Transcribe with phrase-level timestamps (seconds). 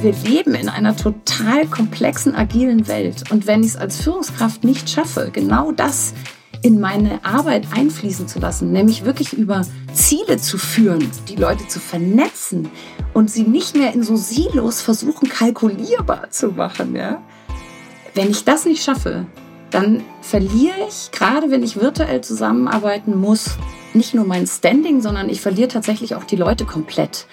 [0.00, 3.30] Und wir leben in einer total komplexen, agilen Welt.
[3.30, 6.14] Und wenn ich es als Führungskraft nicht schaffe, genau das
[6.62, 9.60] in meine Arbeit einfließen zu lassen, nämlich wirklich über
[9.92, 12.70] Ziele zu führen, die Leute zu vernetzen
[13.12, 17.20] und sie nicht mehr in so Silos versuchen kalkulierbar zu machen, ja.
[18.14, 19.26] Wenn ich das nicht schaffe,
[19.70, 23.50] dann verliere ich, gerade wenn ich virtuell zusammenarbeiten muss,
[23.92, 27.26] nicht nur mein Standing, sondern ich verliere tatsächlich auch die Leute komplett.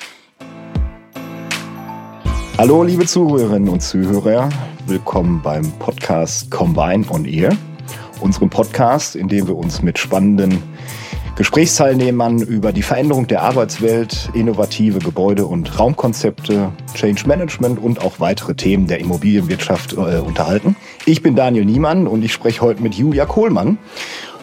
[2.57, 4.49] Hallo, liebe Zuhörerinnen und Zuhörer.
[4.87, 7.55] Willkommen beim Podcast Combine on Ear,
[8.19, 10.63] unserem Podcast, in dem wir uns mit spannenden
[11.35, 18.55] Gesprächsteilnehmern über die Veränderung der Arbeitswelt, innovative Gebäude- und Raumkonzepte, Change Management und auch weitere
[18.55, 20.75] Themen der Immobilienwirtschaft äh, unterhalten.
[21.05, 23.77] Ich bin Daniel Niemann und ich spreche heute mit Julia Kohlmann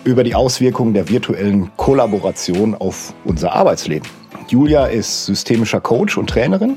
[0.04, 4.08] über die Auswirkungen der virtuellen Kollaboration auf unser Arbeitsleben.
[4.46, 6.76] Julia ist systemischer Coach und Trainerin.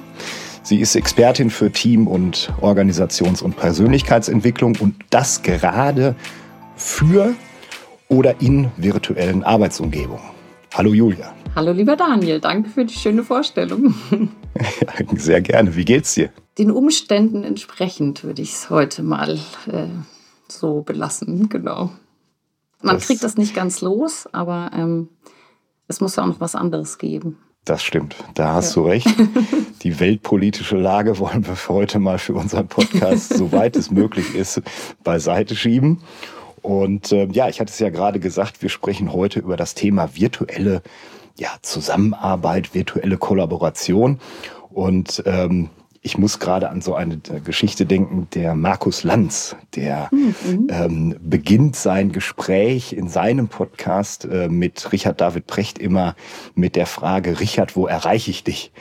[0.68, 6.14] Sie ist Expertin für Team- und Organisations- und Persönlichkeitsentwicklung und das gerade
[6.76, 7.34] für
[8.10, 10.26] oder in virtuellen Arbeitsumgebungen.
[10.74, 11.34] Hallo Julia.
[11.56, 13.96] Hallo lieber Daniel, danke für die schöne Vorstellung.
[15.16, 15.74] Sehr gerne.
[15.74, 16.32] Wie geht's dir?
[16.58, 19.36] Den Umständen entsprechend würde ich es heute mal
[19.72, 19.88] äh,
[20.50, 21.92] so belassen, genau.
[22.82, 25.08] Man das kriegt das nicht ganz los, aber ähm,
[25.88, 27.38] es muss ja auch noch was anderes geben.
[27.68, 28.82] Das stimmt, da hast ja.
[28.82, 29.08] du recht.
[29.84, 34.62] Die weltpolitische Lage wollen wir für heute mal für unseren Podcast, soweit es möglich ist,
[35.04, 36.02] beiseite schieben.
[36.62, 40.16] Und äh, ja, ich hatte es ja gerade gesagt, wir sprechen heute über das Thema
[40.16, 40.82] virtuelle
[41.38, 44.20] ja, Zusammenarbeit, virtuelle Kollaboration.
[44.70, 45.70] Und ähm,
[46.08, 50.68] ich muss gerade an so eine äh, Geschichte denken, der Markus Lanz, der mhm.
[50.70, 56.16] ähm, beginnt sein Gespräch in seinem Podcast äh, mit Richard David Precht immer
[56.56, 58.72] mit der Frage, Richard, wo erreiche ich dich?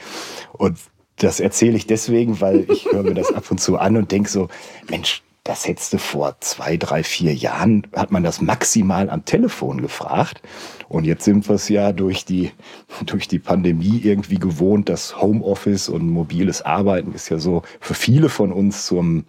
[0.53, 0.79] Und
[1.17, 4.31] das erzähle ich deswegen, weil ich höre mir das ab und zu an und denke
[4.31, 4.47] so,
[4.89, 9.81] Mensch, das hättest du vor zwei, drei, vier Jahren, hat man das maximal am Telefon
[9.81, 10.43] gefragt.
[10.89, 12.51] Und jetzt sind wir es ja durch die,
[13.07, 14.89] durch die Pandemie irgendwie gewohnt.
[14.89, 19.25] Das Homeoffice und mobiles Arbeiten ist ja so für viele von uns zum,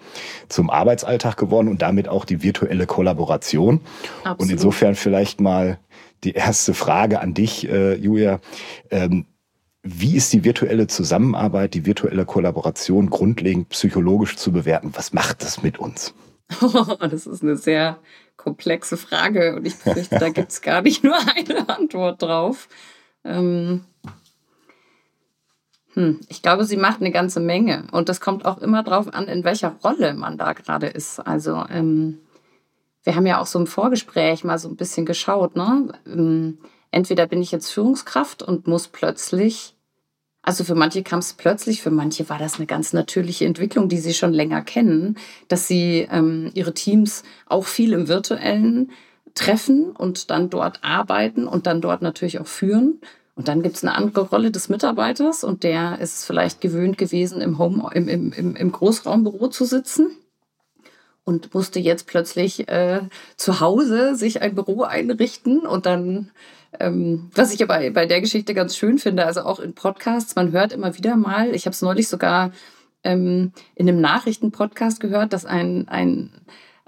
[0.50, 3.81] zum Arbeitsalltag geworden und damit auch die virtuelle Kollaboration.
[4.23, 4.39] Absolut.
[4.41, 5.77] Und insofern vielleicht mal
[6.23, 8.39] die erste Frage an dich, äh, Julia.
[8.89, 9.25] Ähm,
[9.89, 14.91] wie ist die virtuelle Zusammenarbeit, die virtuelle Kollaboration grundlegend psychologisch zu bewerten?
[14.93, 16.13] Was macht das mit uns?
[16.61, 17.97] Oh, das ist eine sehr
[18.35, 22.67] komplexe Frage und ich befürchte, da gibt es gar nicht nur eine Antwort drauf.
[23.23, 23.85] Ähm
[25.93, 29.27] hm, ich glaube, sie macht eine ganze Menge und das kommt auch immer darauf an,
[29.27, 31.19] in welcher Rolle man da gerade ist.
[31.19, 32.19] Also ähm,
[33.03, 35.93] wir haben ja auch so im Vorgespräch mal so ein bisschen geschaut, ne?
[36.05, 36.59] Ähm,
[36.91, 39.76] entweder bin ich jetzt Führungskraft und muss plötzlich,
[40.47, 43.97] also für manche kam es plötzlich, für manche war das eine ganz natürliche Entwicklung, die
[43.97, 45.17] sie schon länger kennen,
[45.49, 48.91] dass sie ähm, ihre Teams auch viel im virtuellen
[49.33, 53.01] treffen und dann dort arbeiten und dann dort natürlich auch führen.
[53.35, 57.41] Und dann gibt es eine andere Rolle des Mitarbeiters und der ist vielleicht gewöhnt gewesen,
[57.41, 60.11] im, Home, im, im, im Großraumbüro zu sitzen
[61.25, 63.01] und musste jetzt plötzlich äh,
[63.35, 66.31] zu Hause sich ein Büro einrichten und dann
[66.79, 70.51] ähm, was ich aber bei der Geschichte ganz schön finde, also auch in Podcasts, man
[70.51, 72.51] hört immer wieder mal, ich habe es neulich sogar
[73.03, 76.31] ähm, in einem Nachrichtenpodcast gehört, dass ein, ein,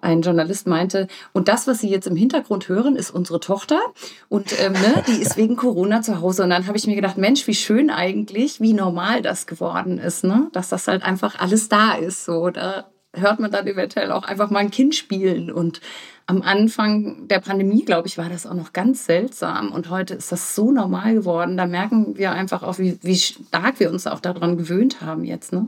[0.02, 3.80] ein Journalist meinte, und das, was Sie jetzt im Hintergrund hören, ist unsere Tochter
[4.28, 6.44] und ähm, ne, die ist wegen Corona zu Hause.
[6.44, 10.24] Und dann habe ich mir gedacht, Mensch, wie schön eigentlich, wie normal das geworden ist,
[10.24, 10.50] ne?
[10.54, 12.26] dass das halt einfach alles da ist.
[12.26, 15.82] So, da hört man dann eventuell auch einfach mal ein Kind spielen und
[16.30, 19.72] am Anfang der Pandemie, glaube ich, war das auch noch ganz seltsam.
[19.72, 21.58] Und heute ist das so normal geworden.
[21.58, 25.54] Da merken wir einfach auch, wie, wie stark wir uns auch daran gewöhnt haben jetzt.
[25.54, 25.68] Ne?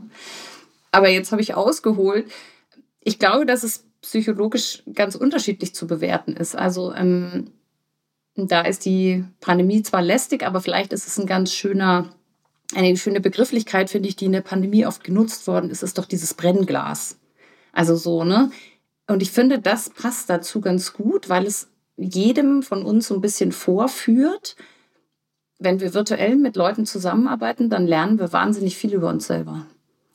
[0.92, 2.30] Aber jetzt habe ich ausgeholt.
[3.00, 6.54] Ich glaube, dass es psychologisch ganz unterschiedlich zu bewerten ist.
[6.54, 7.50] Also ähm,
[8.36, 12.10] da ist die Pandemie zwar lästig, aber vielleicht ist es ein ganz schöner,
[12.72, 16.06] eine schöne Begrifflichkeit, finde ich, die in der Pandemie oft genutzt worden ist, ist doch
[16.06, 17.18] dieses Brennglas.
[17.72, 18.52] Also so, ne?
[19.12, 21.68] Und ich finde, das passt dazu ganz gut, weil es
[21.98, 24.56] jedem von uns so ein bisschen vorführt.
[25.58, 29.66] Wenn wir virtuell mit Leuten zusammenarbeiten, dann lernen wir wahnsinnig viel über uns selber.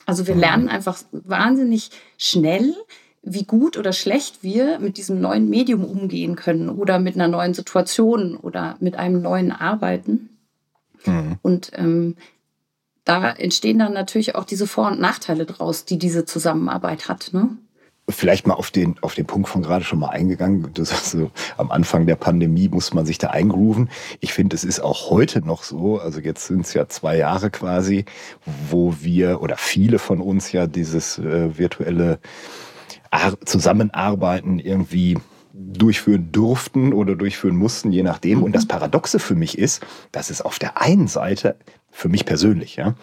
[0.04, 2.74] Also wir lernen einfach wahnsinnig schnell,
[3.22, 7.54] wie gut oder schlecht wir mit diesem neuen Medium umgehen können oder mit einer neuen
[7.54, 10.30] Situation oder mit einem neuen Arbeiten.
[11.06, 11.38] Mhm.
[11.42, 12.16] Und ähm,
[13.04, 17.30] da entstehen dann natürlich auch diese Vor- und Nachteile draus, die diese Zusammenarbeit hat.
[17.32, 17.56] Ne?
[18.08, 20.70] Vielleicht mal auf den, auf den Punkt von gerade schon mal eingegangen.
[20.72, 23.90] Du sagst so, am Anfang der Pandemie muss man sich da eingrooven.
[24.20, 27.50] Ich finde, es ist auch heute noch so, also jetzt sind es ja zwei Jahre
[27.50, 28.04] quasi,
[28.70, 32.18] wo wir oder viele von uns ja dieses äh, virtuelle
[33.10, 35.16] Ar Zusammenarbeiten irgendwie
[35.58, 38.42] durchführen durften oder durchführen mussten, je nachdem.
[38.42, 38.68] Und das mhm.
[38.68, 41.56] Paradoxe für mich ist, dass es auf der einen Seite
[41.90, 42.94] für mich persönlich, ja,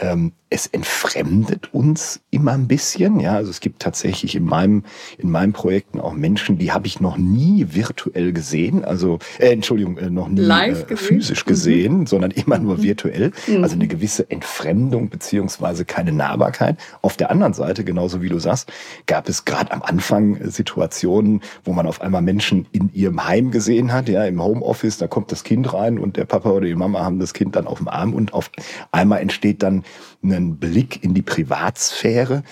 [0.00, 3.20] ähm, es entfremdet uns immer ein bisschen.
[3.20, 4.82] Ja, also es gibt tatsächlich in meinem
[5.16, 9.96] in meinen Projekten auch Menschen, die habe ich noch nie virtuell gesehen, also äh, Entschuldigung,
[9.98, 12.06] äh, noch nie äh, physisch gesehen, mhm.
[12.06, 12.82] sondern immer nur mhm.
[12.82, 13.30] virtuell.
[13.46, 13.62] Mhm.
[13.62, 16.76] Also eine gewisse Entfremdung beziehungsweise keine Nahbarkeit.
[17.00, 18.72] Auf der anderen Seite, genauso wie du sagst,
[19.06, 23.52] gab es gerade am Anfang äh, Situationen, wo man auf einmal Menschen in ihrem Heim
[23.52, 26.74] gesehen hat, ja, im Homeoffice, da kommt das Kind rein und der Papa oder die
[26.74, 28.50] Mama haben das Kind dann auf dem Arm und auf
[28.90, 29.84] einmal entsteht dann
[30.22, 32.42] einen Blick in die Privatsphäre,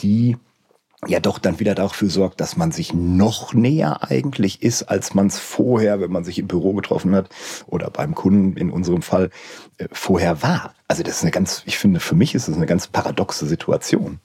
[0.00, 0.36] die
[1.08, 5.26] ja doch dann wieder dafür sorgt, dass man sich noch näher eigentlich ist, als man
[5.26, 7.28] es vorher, wenn man sich im Büro getroffen hat
[7.66, 9.30] oder beim Kunden in unserem Fall
[9.78, 10.74] äh, vorher war.
[10.86, 14.20] Also das ist eine ganz, ich finde, für mich ist es eine ganz paradoxe Situation.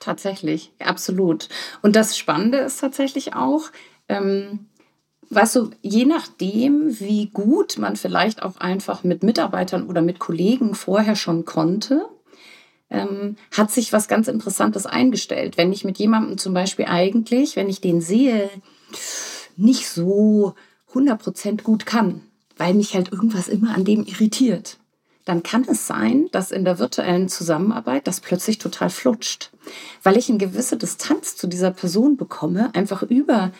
[0.00, 1.48] Tatsächlich, absolut.
[1.82, 3.70] Und das Spannende ist tatsächlich auch,
[4.08, 4.66] ähm,
[5.30, 10.74] weißt du, je nachdem, wie gut man vielleicht auch einfach mit Mitarbeitern oder mit Kollegen
[10.74, 12.06] vorher schon konnte,
[12.90, 15.56] ähm, hat sich was ganz Interessantes eingestellt.
[15.56, 18.48] Wenn ich mit jemandem zum Beispiel eigentlich, wenn ich den sehe,
[19.56, 20.54] nicht so
[20.94, 22.22] 100% gut kann,
[22.56, 24.78] weil mich halt irgendwas immer an dem irritiert,
[25.26, 29.50] dann kann es sein, dass in der virtuellen Zusammenarbeit das plötzlich total flutscht,
[30.02, 33.52] weil ich eine gewisse Distanz zu dieser Person bekomme, einfach über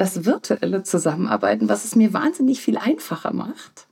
[0.00, 3.86] das virtuelle Zusammenarbeiten, was es mir wahnsinnig viel einfacher macht.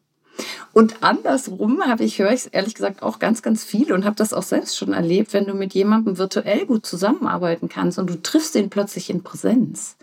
[0.72, 4.16] Und andersrum habe ich, höre ich es ehrlich gesagt auch ganz, ganz viel und habe
[4.16, 8.22] das auch selbst schon erlebt, wenn du mit jemandem virtuell gut zusammenarbeiten kannst und du
[8.22, 9.96] triffst ihn plötzlich in Präsenz,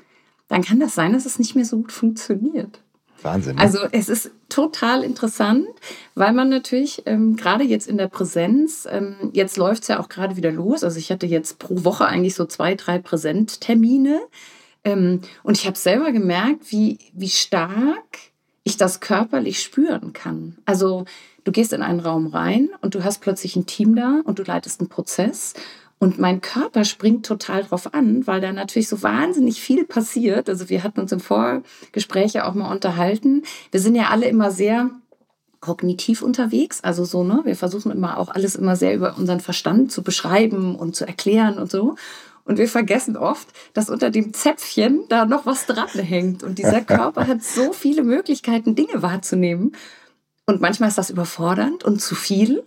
[0.47, 2.81] dann kann das sein, dass es nicht mehr so gut funktioniert.
[3.23, 3.55] Wahnsinn.
[3.55, 3.61] Ne?
[3.61, 5.67] Also es ist total interessant,
[6.13, 10.09] weil man natürlich ähm, gerade jetzt in der Präsenz, ähm, jetzt läuft es ja auch
[10.09, 10.83] gerade wieder los.
[10.83, 14.19] Also ich hatte jetzt pro Woche eigentlich so zwei, drei Präsenttermine.
[14.85, 18.19] Ähm, und ich habe selber gemerkt, wie, wie stark
[18.63, 20.57] ich das körperlich spüren kann.
[20.65, 21.05] Also
[21.43, 24.43] du gehst in einen Raum rein und du hast plötzlich ein Team da und du
[24.43, 25.53] leitest einen Prozess
[25.97, 30.49] und mein Körper springt total drauf an, weil da natürlich so wahnsinnig viel passiert.
[30.49, 33.43] Also wir hatten uns im Vorgespräch ja auch mal unterhalten.
[33.71, 34.89] Wir sind ja alle immer sehr
[35.61, 37.41] kognitiv unterwegs, also so, ne?
[37.43, 41.57] Wir versuchen immer auch alles immer sehr über unseren Verstand zu beschreiben und zu erklären
[41.57, 41.95] und so.
[42.45, 46.43] Und wir vergessen oft, dass unter dem Zäpfchen da noch was dran hängt.
[46.43, 49.75] Und dieser Körper hat so viele Möglichkeiten, Dinge wahrzunehmen.
[50.45, 52.63] Und manchmal ist das überfordernd und zu viel.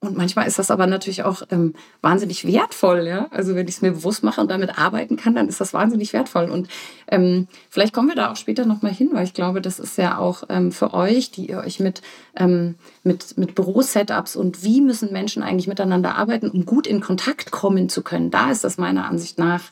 [0.00, 3.26] Und manchmal ist das aber natürlich auch ähm, wahnsinnig wertvoll, ja.
[3.32, 6.12] Also wenn ich es mir bewusst mache und damit arbeiten kann, dann ist das wahnsinnig
[6.12, 6.50] wertvoll.
[6.50, 6.68] Und
[7.08, 10.18] ähm, vielleicht kommen wir da auch später nochmal hin, weil ich glaube, das ist ja
[10.18, 12.02] auch ähm, für euch, die ihr euch mit,
[12.36, 17.50] ähm, mit, mit Bürosetups und wie müssen Menschen eigentlich miteinander arbeiten, um gut in Kontakt
[17.50, 18.30] kommen zu können.
[18.30, 19.64] Da ist das meiner Ansicht nach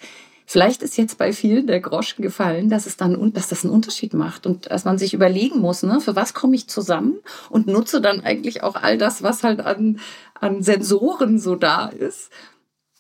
[0.48, 4.14] Vielleicht ist jetzt bei vielen der Groschen gefallen, dass es dann, dass das einen Unterschied
[4.14, 7.18] macht und dass man sich überlegen muss, ne, für was komme ich zusammen
[7.50, 9.98] und nutze dann eigentlich auch all das, was halt an,
[10.34, 12.30] an Sensoren so da ist.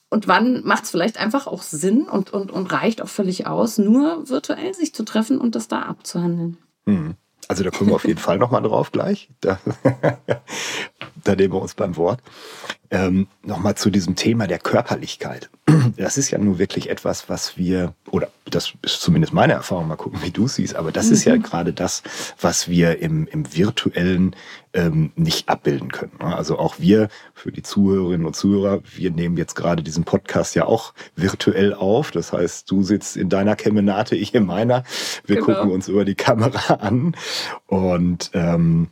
[0.08, 3.78] Und wann macht es vielleicht einfach auch Sinn und, und, und reicht auch völlig aus,
[3.78, 6.58] nur virtuell sich zu treffen und das da abzuhandeln.
[6.84, 7.14] Mhm.
[7.48, 9.30] Also da kommen wir auf jeden Fall nochmal drauf gleich.
[11.26, 12.20] Da, nehmen wir uns beim Wort.
[12.90, 15.50] Ähm, nochmal zu diesem Thema der Körperlichkeit.
[15.96, 19.96] Das ist ja nur wirklich etwas, was wir, oder das ist zumindest meine Erfahrung, mal
[19.96, 21.12] gucken, wie du siehst, aber das mhm.
[21.12, 21.42] ist ja mhm.
[21.42, 22.02] gerade das,
[22.40, 24.34] was wir im, im virtuellen
[24.72, 26.12] ähm, nicht abbilden können.
[26.20, 30.66] Also auch wir, für die Zuhörerinnen und Zuhörer, wir nehmen jetzt gerade diesen Podcast ja
[30.66, 32.10] auch virtuell auf.
[32.10, 34.84] Das heißt, du sitzt in deiner Kemenate, ich in meiner.
[35.24, 35.46] Wir genau.
[35.46, 37.16] gucken uns über die Kamera an
[37.66, 38.88] und ähm,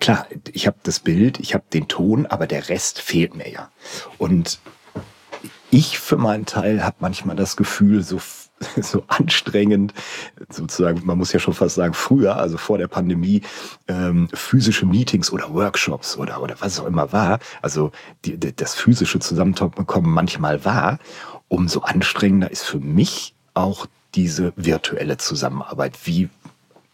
[0.00, 3.70] klar, ich habe das Bild, ich habe den Ton, aber der Rest fehlt mir ja.
[4.18, 4.58] Und
[5.70, 8.20] ich für meinen Teil habe manchmal das Gefühl, so
[8.82, 9.94] so anstrengend,
[10.50, 13.42] sozusagen, man muss ja schon fast sagen, früher, also vor der Pandemie,
[13.86, 17.92] ähm, physische Meetings oder Workshops oder, oder was auch immer war, also
[18.24, 20.98] die, die, das physische Zusammenkommen manchmal war,
[21.48, 25.94] umso anstrengender ist für mich auch diese virtuelle Zusammenarbeit.
[26.04, 26.28] Wie,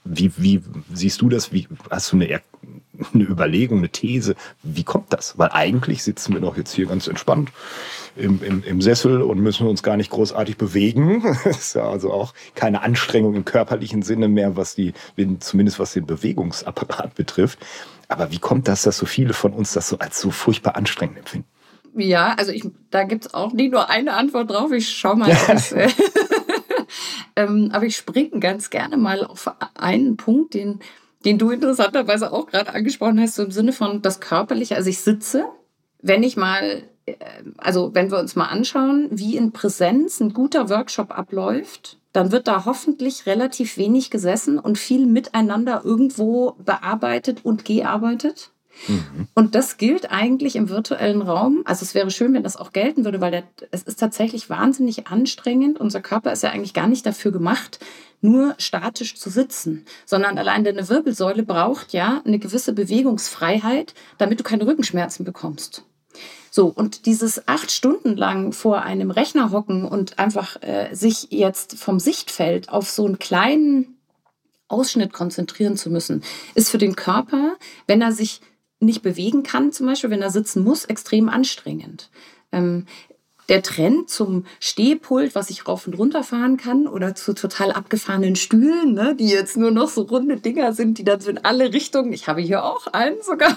[0.05, 1.53] wie, wie siehst du das?
[1.53, 2.41] Wie, hast du eine,
[3.13, 4.37] eine Überlegung, eine These?
[4.63, 5.39] Wie kommt das?
[5.39, 7.51] Weil eigentlich sitzen wir doch jetzt hier ganz entspannt
[8.17, 11.23] im, im, im Sessel und müssen uns gar nicht großartig bewegen.
[11.45, 14.93] Das ist ja also auch keine Anstrengung im körperlichen Sinne mehr, was die,
[15.41, 17.59] zumindest was den Bewegungsapparat betrifft.
[18.09, 21.19] Aber wie kommt das, dass so viele von uns das so als so furchtbar anstrengend
[21.19, 21.49] empfinden?
[21.97, 24.73] Ja, also ich, da gibt es auch nicht nur eine Antwort drauf.
[24.73, 25.31] Ich schau mal.
[25.75, 25.89] Ja.
[27.37, 30.81] Ähm, aber ich springe ganz gerne mal auf einen Punkt, den,
[31.25, 34.77] den du interessanterweise auch gerade angesprochen hast, so im Sinne von das Körperliche.
[34.77, 35.47] Also ich sitze,
[36.01, 37.15] wenn ich mal, äh,
[37.57, 42.47] also wenn wir uns mal anschauen, wie in Präsenz ein guter Workshop abläuft, dann wird
[42.47, 48.53] da hoffentlich relativ wenig gesessen und viel miteinander irgendwo bearbeitet und gearbeitet.
[48.89, 49.29] Mhm.
[49.35, 51.63] Und das gilt eigentlich im virtuellen Raum.
[51.65, 55.07] Also es wäre schön, wenn das auch gelten würde, weil der, es ist tatsächlich wahnsinnig
[55.07, 55.81] anstrengend.
[55.81, 57.79] Unser Körper ist ja eigentlich gar nicht dafür gemacht,
[58.21, 64.45] nur statisch zu sitzen, sondern allein deine Wirbelsäule braucht ja eine gewisse Bewegungsfreiheit, damit du
[64.45, 65.85] keine Rückenschmerzen bekommst.
[66.51, 71.77] So, und dieses acht Stunden lang vor einem Rechner hocken und einfach äh, sich jetzt
[71.77, 73.99] vom Sichtfeld auf so einen kleinen
[74.69, 76.23] Ausschnitt konzentrieren zu müssen,
[76.55, 78.41] ist für den Körper, wenn er sich
[78.81, 82.11] nicht bewegen kann, zum Beispiel, wenn er sitzen muss, extrem anstrengend.
[82.53, 82.87] Ähm,
[83.49, 88.37] der Trend zum Stehpult, was ich rauf und runter fahren kann, oder zu total abgefahrenen
[88.37, 91.73] Stühlen, ne, die jetzt nur noch so runde Dinger sind, die dann so in alle
[91.73, 93.57] Richtungen, ich habe hier auch einen sogar,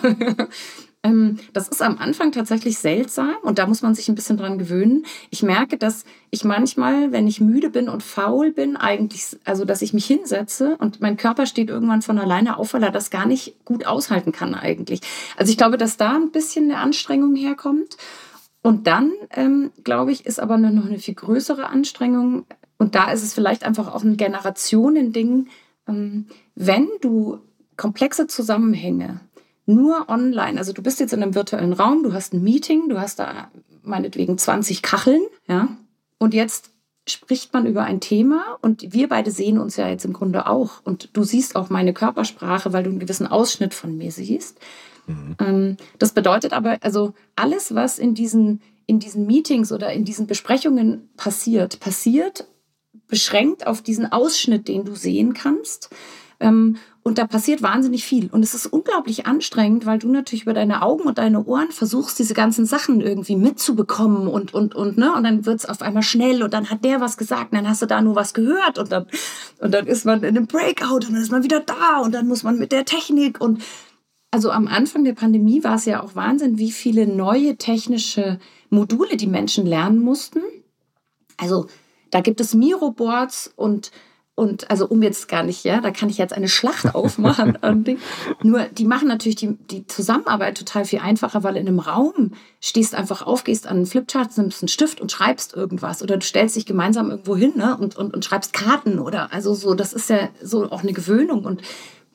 [1.54, 5.06] das ist am Anfang tatsächlich seltsam und da muss man sich ein bisschen dran gewöhnen.
[5.30, 9.82] Ich merke, dass ich manchmal, wenn ich müde bin und faul bin, eigentlich, also dass
[9.82, 13.26] ich mich hinsetze und mein Körper steht irgendwann von alleine auf, weil er das gar
[13.26, 15.02] nicht gut aushalten kann eigentlich.
[15.38, 17.98] Also ich glaube, dass da ein bisschen eine Anstrengung herkommt.
[18.62, 22.46] Und dann, ähm, glaube ich, ist aber noch eine viel größere Anstrengung.
[22.78, 25.48] Und da ist es vielleicht einfach auch ein Generationending.
[25.88, 27.40] Ähm, wenn du
[27.78, 29.22] komplexe Zusammenhänge
[29.68, 30.58] nur online.
[30.58, 33.52] Also du bist jetzt in einem virtuellen Raum, du hast ein Meeting, du hast da
[33.84, 35.68] meinetwegen 20 Kacheln, ja.
[36.18, 36.72] Und jetzt
[37.08, 40.82] spricht man über ein Thema und wir beide sehen uns ja jetzt im Grunde auch.
[40.84, 44.60] Und du siehst auch meine Körpersprache, weil du einen gewissen Ausschnitt von mir siehst.
[45.06, 45.36] Mhm.
[45.40, 50.28] Ähm, das bedeutet aber, also alles, was in diesen, in diesen Meetings oder in diesen
[50.28, 52.48] Besprechungen passiert, passiert
[53.08, 55.90] beschränkt auf diesen Ausschnitt, den du sehen kannst.
[56.40, 58.30] Ähm, und da passiert wahnsinnig viel.
[58.32, 62.20] Und es ist unglaublich anstrengend, weil du natürlich über deine Augen und deine Ohren versuchst,
[62.20, 65.14] diese ganzen Sachen irgendwie mitzubekommen und, und, und, ne?
[65.14, 67.70] Und dann wird es auf einmal schnell und dann hat der was gesagt und dann
[67.70, 69.08] hast du da nur was gehört und dann,
[69.60, 72.28] und dann ist man in einem Breakout und dann ist man wieder da und dann
[72.28, 73.64] muss man mit der Technik und
[74.30, 78.40] also am Anfang der Pandemie war es ja auch Wahnsinn, wie viele neue technische
[78.70, 80.42] Module die Menschen lernen mussten.
[81.38, 81.68] Also
[82.12, 83.92] da gibt es Miro-Boards und
[84.38, 87.58] und also um jetzt gar nicht, ja, da kann ich jetzt eine Schlacht aufmachen.
[88.44, 92.94] Nur die machen natürlich die, die Zusammenarbeit total viel einfacher, weil in einem Raum stehst
[92.94, 96.04] einfach auf, gehst an einen Flipchart, nimmst einen Stift und schreibst irgendwas.
[96.04, 99.56] Oder du stellst dich gemeinsam irgendwo hin ne, und, und, und schreibst Karten oder also
[99.56, 101.44] so, das ist ja so auch eine Gewöhnung.
[101.44, 101.64] Und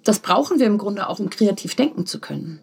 [0.04, 2.60] das brauchen wir im Grunde auch, um kreativ denken zu können.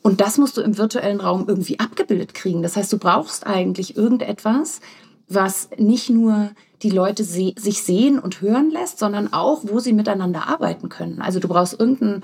[0.00, 2.62] Und das musst du im virtuellen Raum irgendwie abgebildet kriegen.
[2.62, 4.80] Das heißt, du brauchst eigentlich irgendetwas,
[5.28, 6.50] was nicht nur
[6.82, 11.20] die Leute se sich sehen und hören lässt, sondern auch, wo sie miteinander arbeiten können.
[11.20, 12.22] Also du brauchst irgendein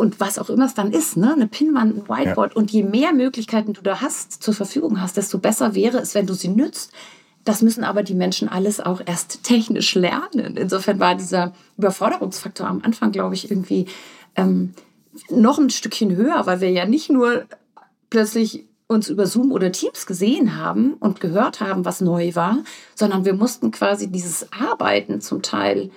[0.00, 1.34] und was auch immer es dann ist, ne?
[1.34, 2.52] eine Pinwand, ein Whiteboard.
[2.52, 2.56] Ja.
[2.56, 6.26] Und je mehr Möglichkeiten du da hast, zur Verfügung hast, desto besser wäre es, wenn
[6.26, 6.92] du sie nützt.
[7.44, 10.56] Das müssen aber die Menschen alles auch erst technisch lernen.
[10.56, 13.86] Insofern war dieser Überforderungsfaktor am Anfang, glaube ich, irgendwie
[14.36, 14.72] ähm,
[15.28, 17.44] noch ein Stückchen höher, weil wir ja nicht nur
[18.08, 22.58] plötzlich uns über Zoom oder Teams gesehen haben und gehört haben, was neu war,
[22.96, 25.90] sondern wir mussten quasi dieses Arbeiten zum Teil,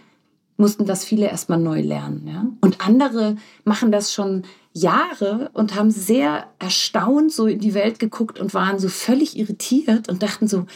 [0.57, 2.27] mussten das viele erstmal neu lernen.
[2.27, 2.45] Ja?
[2.61, 8.39] Und andere machen das schon Jahre und haben sehr erstaunt so in die Welt geguckt
[8.39, 10.67] und waren so völlig irritiert und dachten so,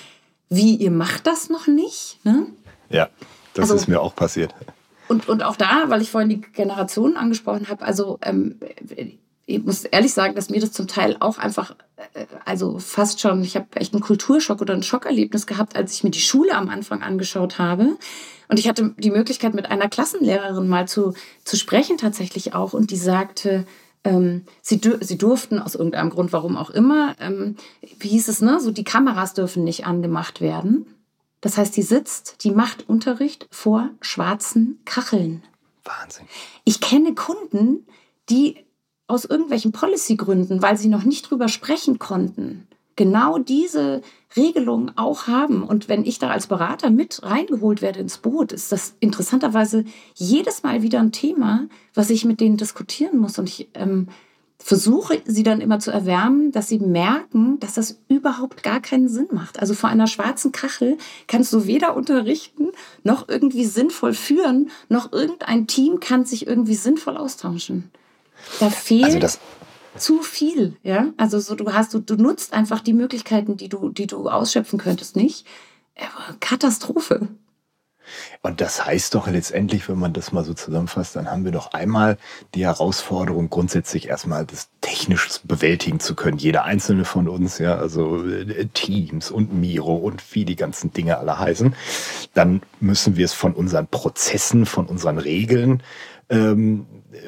[0.49, 2.19] wie, ihr macht das noch nicht?
[2.23, 2.47] Ne?
[2.89, 3.09] Ja,
[3.53, 4.55] das also, ist mir auch passiert.
[5.07, 8.59] Und, und auch da, weil ich vorhin die Generationen angesprochen habe, also ähm,
[9.47, 11.73] ich muss ehrlich sagen, dass mir das zum Teil auch einfach,
[12.13, 16.03] äh, also fast schon, ich habe echt einen Kulturschock oder ein Schockerlebnis gehabt, als ich
[16.03, 17.97] mir die Schule am Anfang angeschaut habe.
[18.49, 21.13] Und ich hatte die Möglichkeit, mit einer Klassenlehrerin mal zu,
[21.45, 22.73] zu sprechen tatsächlich auch.
[22.73, 23.65] Und die sagte,
[24.03, 27.55] ähm, sie, sie durften aus irgendeinem Grund, warum auch immer, ähm,
[27.99, 28.59] wie hieß es, ne?
[28.59, 30.85] So die Kameras dürfen nicht angemacht werden.
[31.39, 35.43] Das heißt, die sitzt, die macht Unterricht vor schwarzen Kacheln.
[35.85, 36.25] Wahnsinn.
[36.65, 37.85] Ich kenne Kunden,
[38.29, 38.66] die
[39.07, 44.01] aus irgendwelchen Policy-Gründen, weil sie noch nicht drüber sprechen konnten, genau diese
[44.35, 45.63] Regelung auch haben.
[45.63, 49.85] Und wenn ich da als Berater mit reingeholt werde ins Boot, ist das interessanterweise
[50.15, 53.39] jedes Mal wieder ein Thema, was ich mit denen diskutieren muss.
[53.39, 54.07] Und ich ähm,
[54.59, 59.27] versuche sie dann immer zu erwärmen, dass sie merken, dass das überhaupt gar keinen Sinn
[59.31, 59.59] macht.
[59.59, 60.97] Also vor einer schwarzen Kachel
[61.27, 62.69] kannst du weder unterrichten,
[63.03, 67.91] noch irgendwie sinnvoll führen, noch irgendein Team kann sich irgendwie sinnvoll austauschen.
[68.59, 69.05] Da fehlt.
[69.05, 69.39] Also das,
[69.97, 71.07] zu viel, ja.
[71.17, 74.79] Also so, du hast, du, du nutzt einfach die Möglichkeiten, die du, die du ausschöpfen
[74.79, 75.45] könntest, nicht.
[76.39, 77.27] Katastrophe.
[78.41, 81.73] Und das heißt doch letztendlich, wenn man das mal so zusammenfasst, dann haben wir doch
[81.73, 82.17] einmal
[82.55, 86.37] die Herausforderung, grundsätzlich erstmal das technisch bewältigen zu können.
[86.37, 91.17] Jeder einzelne von uns, ja, also äh, Teams und Miro und wie die ganzen Dinge
[91.17, 91.75] alle heißen.
[92.33, 95.83] Dann müssen wir es von unseren Prozessen, von unseren Regeln
[96.29, 96.85] ähm,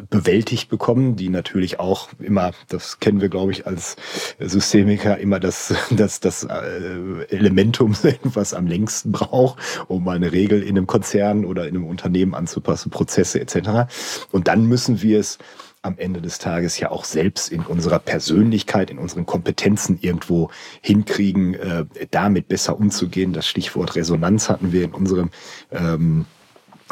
[0.09, 3.95] bewältigt bekommen, die natürlich auch immer, das kennen wir, glaube ich, als
[4.39, 10.61] Systemiker, immer das, das, das äh, Elementum sind, was am längsten braucht, um eine Regel
[10.61, 13.91] in einem Konzern oder in einem Unternehmen anzupassen, Prozesse etc.
[14.31, 15.37] Und dann müssen wir es
[15.81, 20.49] am Ende des Tages ja auch selbst in unserer Persönlichkeit, in unseren Kompetenzen irgendwo
[20.81, 23.31] hinkriegen, äh, damit besser umzugehen.
[23.31, 25.29] Das Stichwort Resonanz hatten wir in unserem
[25.71, 26.25] ähm,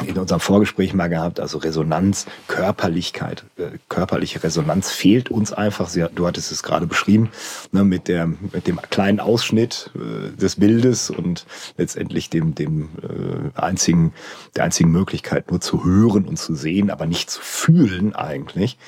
[0.06, 5.88] in unserem Vorgespräch mal gehabt, also Resonanz, Körperlichkeit, äh, körperliche Resonanz fehlt uns einfach.
[5.88, 7.30] Sie, du hattest es gerade beschrieben,
[7.72, 13.60] ne, mit, der, mit dem kleinen Ausschnitt äh, des Bildes und letztendlich dem, dem äh,
[13.60, 14.12] einzigen,
[14.56, 18.78] der einzigen Möglichkeit nur zu hören und zu sehen, aber nicht zu fühlen eigentlich.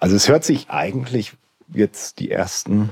[0.00, 1.32] Also es hört sich eigentlich
[1.72, 2.90] jetzt die ersten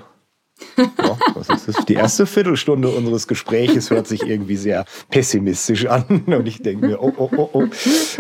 [0.76, 1.84] ja, was ist das?
[1.86, 6.24] Die erste Viertelstunde unseres Gespräches hört sich irgendwie sehr pessimistisch an.
[6.26, 7.64] Und ich denke mir, oh, oh, oh, oh,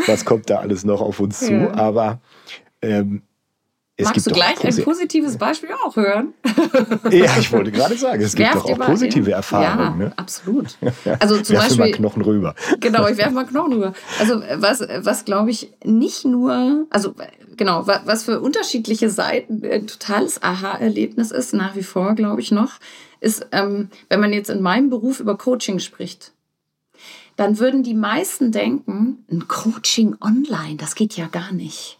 [0.06, 1.72] was kommt da alles noch auf uns zu?
[1.74, 2.20] Aber
[2.82, 3.22] ähm,
[3.96, 6.34] es Magst du gleich ein positives Beispiel auch hören?
[7.12, 10.00] ja, ich wollte gerade sagen, es gibt doch auch positive in, Erfahrungen.
[10.00, 10.12] Ja, ne?
[10.16, 10.76] absolut.
[11.20, 12.54] Also zum werfe Beispiel, mal Knochen rüber.
[12.80, 13.92] Genau, ich werfe mal Knochen rüber.
[14.18, 17.14] Also was, was glaube ich nicht nur, also
[17.56, 22.72] genau, was für unterschiedliche Seiten ein totales Aha-Erlebnis ist, nach wie vor, glaube ich noch,
[23.20, 26.32] ist, ähm, wenn man jetzt in meinem Beruf über Coaching spricht,
[27.36, 31.98] dann würden die meisten denken, ein Coaching online, das geht ja gar nicht.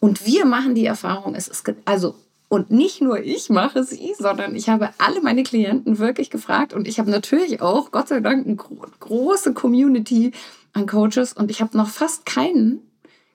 [0.00, 2.14] Und wir machen die Erfahrung, es ist, also,
[2.48, 6.88] und nicht nur ich mache sie, sondern ich habe alle meine Klienten wirklich gefragt und
[6.88, 10.32] ich habe natürlich auch, Gott sei Dank, eine große Community
[10.72, 12.87] an Coaches und ich habe noch fast keinen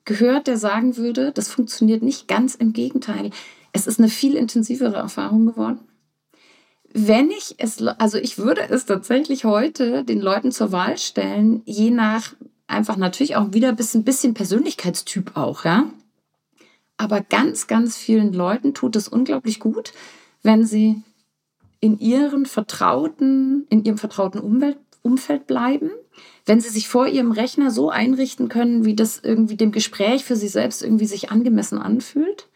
[0.05, 2.27] gehört, der sagen würde, das funktioniert nicht.
[2.27, 3.31] Ganz im Gegenteil.
[3.72, 5.80] Es ist eine viel intensivere Erfahrung geworden.
[6.93, 11.89] Wenn ich es, also ich würde es tatsächlich heute den Leuten zur Wahl stellen, je
[11.89, 12.36] nach
[12.67, 15.89] einfach natürlich auch wieder ein bisschen, bisschen Persönlichkeitstyp auch, ja.
[16.97, 19.93] Aber ganz, ganz vielen Leuten tut es unglaublich gut,
[20.43, 21.01] wenn sie
[21.80, 25.89] in ihren vertrauten, in ihrem vertrauten Umwelt, Umfeld bleiben,
[26.45, 30.36] wenn sie sich vor ihrem Rechner so einrichten können, wie das irgendwie dem Gespräch für
[30.36, 32.49] sie selbst irgendwie sich angemessen anfühlt.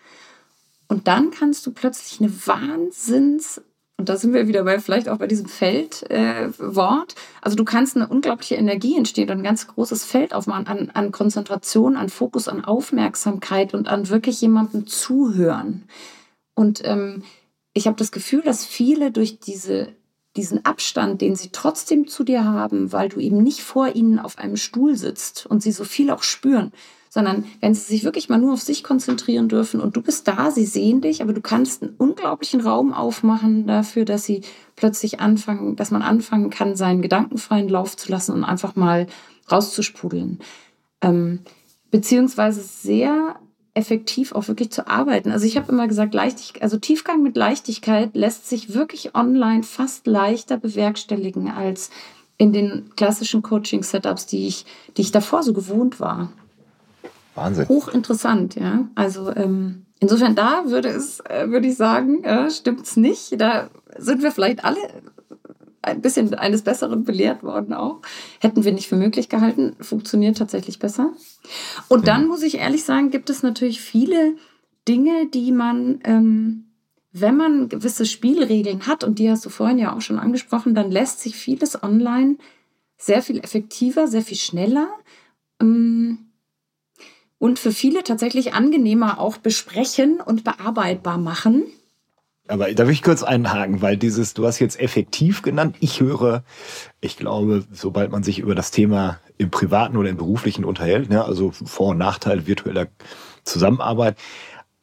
[0.88, 3.62] Und dann kannst du plötzlich eine Wahnsinns,
[4.00, 7.96] und da sind wir wieder bei vielleicht auch bei diesem Feldwort, äh, also du kannst
[7.96, 12.48] eine unglaubliche Energie entstehen und ein ganz großes Feld aufmachen an, an Konzentration, an Fokus,
[12.48, 15.86] an Aufmerksamkeit und an wirklich jemandem zuhören.
[16.54, 17.24] Und ähm,
[17.74, 19.90] ich habe das Gefühl, dass viele durch diese
[20.38, 24.38] diesen Abstand, den sie trotzdem zu dir haben, weil du eben nicht vor ihnen auf
[24.38, 26.72] einem Stuhl sitzt und sie so viel auch spüren,
[27.10, 30.52] sondern wenn sie sich wirklich mal nur auf sich konzentrieren dürfen und du bist da,
[30.52, 34.42] sie sehen dich, aber du kannst einen unglaublichen Raum aufmachen dafür, dass sie
[34.76, 39.08] plötzlich anfangen, dass man anfangen kann, seinen gedankenfreien Lauf zu lassen und einfach mal
[39.52, 40.40] rauszuspudeln.
[41.02, 41.40] Ähm,
[41.90, 43.40] beziehungsweise sehr
[43.78, 45.32] effektiv auch wirklich zu arbeiten.
[45.32, 50.08] Also ich habe immer gesagt, Leichtigkeit, also Tiefgang mit Leichtigkeit lässt sich wirklich online fast
[50.08, 51.92] leichter bewerkstelligen als
[52.40, 54.66] in den klassischen Coaching-Setups, die ich,
[54.98, 56.32] die ich davor so gewohnt war.
[57.36, 57.70] Wahnsinn.
[57.70, 58.88] Hochinteressant, ja.
[58.96, 63.40] Also ähm, insofern da würde es, äh, würde ich sagen, äh, stimmt es nicht.
[63.40, 64.80] Da sind wir vielleicht alle
[65.88, 68.02] ein bisschen eines Besseren belehrt worden auch.
[68.40, 71.14] Hätten wir nicht für möglich gehalten, funktioniert tatsächlich besser.
[71.88, 74.36] Und dann muss ich ehrlich sagen, gibt es natürlich viele
[74.88, 76.66] Dinge, die man, ähm,
[77.12, 80.92] wenn man gewisse Spielregeln hat, und die hast du vorhin ja auch schon angesprochen, dann
[80.92, 82.38] lässt sich vieles online
[82.98, 84.90] sehr viel effektiver, sehr viel schneller
[85.62, 86.32] ähm,
[87.40, 91.64] und für viele tatsächlich angenehmer auch besprechen und bearbeitbar machen.
[92.48, 95.76] Aber da will ich kurz einhaken, weil dieses, du hast jetzt effektiv genannt.
[95.80, 96.44] Ich höre,
[97.02, 101.24] ich glaube, sobald man sich über das Thema im privaten oder im beruflichen unterhält, ne,
[101.24, 102.88] also Vor- und Nachteil virtueller
[103.44, 104.18] Zusammenarbeit,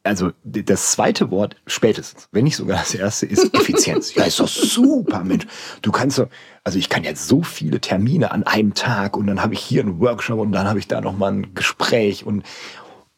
[0.03, 4.15] also das zweite Wort spätestens, wenn nicht sogar das erste, ist Effizienz.
[4.15, 5.47] ja, ist doch super, Mensch.
[5.81, 6.29] Du kannst doch,
[6.63, 9.83] also ich kann jetzt so viele Termine an einem Tag und dann habe ich hier
[9.83, 12.45] einen Workshop und dann habe ich da noch mal ein Gespräch und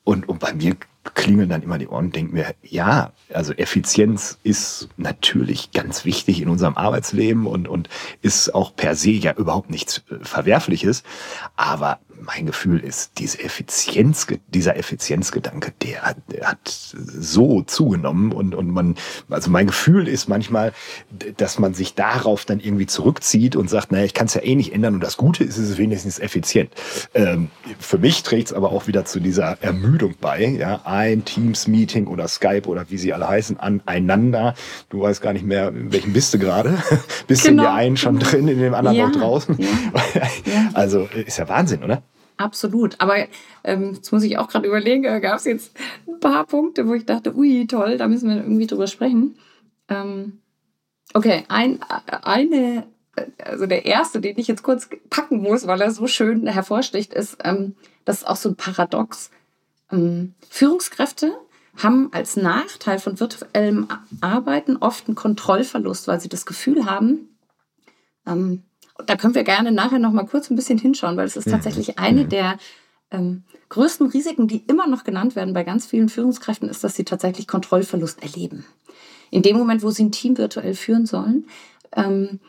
[0.04, 0.76] und, und bei mir
[1.14, 6.40] klingeln dann immer die Ohren und denken mir, ja, also Effizienz ist natürlich ganz wichtig
[6.40, 7.88] in unserem Arbeitsleben und, und
[8.22, 11.02] ist auch per se ja überhaupt nichts äh, Verwerfliches.
[11.56, 18.54] Aber mein Gefühl ist, diese Effizienz, dieser Effizienzgedanke, der hat, der hat so zugenommen und,
[18.54, 18.96] und man,
[19.28, 20.72] also mein Gefühl ist manchmal,
[21.36, 24.54] dass man sich darauf dann irgendwie zurückzieht und sagt, naja, ich kann es ja eh
[24.54, 26.70] nicht ändern und das Gute ist, es ist wenigstens effizient.
[27.14, 32.06] Ähm, für mich trägt es aber auch wieder zu dieser Ermüdung bei, ja, ein Teams-Meeting
[32.06, 34.54] oder Skype oder wie sie alle heißen, aneinander.
[34.88, 36.78] Du weißt gar nicht mehr, in welchem bist du gerade.
[37.26, 37.62] bist genau.
[37.62, 38.30] in der einen schon genau.
[38.30, 39.08] drin, in dem anderen ja.
[39.08, 39.56] noch draußen.
[39.58, 39.68] Ja.
[40.74, 42.02] Also ist ja Wahnsinn, oder?
[42.36, 43.00] Absolut.
[43.00, 43.16] Aber
[43.64, 46.94] ähm, jetzt muss ich auch gerade überlegen, da gab es jetzt ein paar Punkte, wo
[46.94, 49.36] ich dachte, ui, toll, da müssen wir irgendwie drüber sprechen.
[49.88, 50.40] Ähm,
[51.14, 51.80] okay, ein,
[52.22, 52.86] eine,
[53.42, 57.38] also der erste, den ich jetzt kurz packen muss, weil er so schön hervorsticht, ist,
[57.44, 59.30] ähm, das ist auch so ein Paradox.
[59.90, 61.32] Ähm, Führungskräfte
[61.82, 63.88] haben als Nachteil von virtuellem
[64.20, 67.36] Arbeiten oft einen Kontrollverlust, weil sie das Gefühl haben,
[68.98, 71.50] ähm, da können wir gerne nachher noch mal kurz ein bisschen hinschauen, weil es ist
[71.50, 72.58] tatsächlich eine der
[73.10, 77.04] ähm, größten Risiken, die immer noch genannt werden bei ganz vielen Führungskräften, ist, dass sie
[77.04, 78.64] tatsächlich Kontrollverlust erleben.
[79.30, 81.46] In dem Moment, wo sie ein Team virtuell führen sollen.
[81.94, 82.40] Ähm,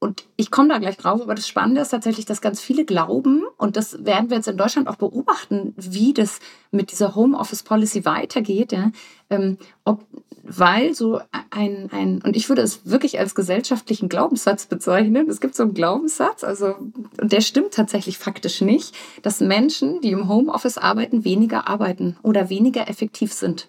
[0.00, 3.44] und ich komme da gleich drauf, aber das Spannende ist tatsächlich, dass ganz viele glauben,
[3.56, 6.38] und das werden wir jetzt in Deutschland auch beobachten, wie das
[6.70, 8.92] mit dieser Homeoffice Policy weitergeht, ja,
[9.28, 10.06] ähm, ob,
[10.48, 15.28] weil so ein, ein, und ich würde es wirklich als gesellschaftlichen Glaubenssatz bezeichnen.
[15.28, 16.74] Es gibt so einen Glaubenssatz, also,
[17.20, 22.48] und der stimmt tatsächlich faktisch nicht, dass Menschen, die im Homeoffice arbeiten, weniger arbeiten oder
[22.48, 23.68] weniger effektiv sind.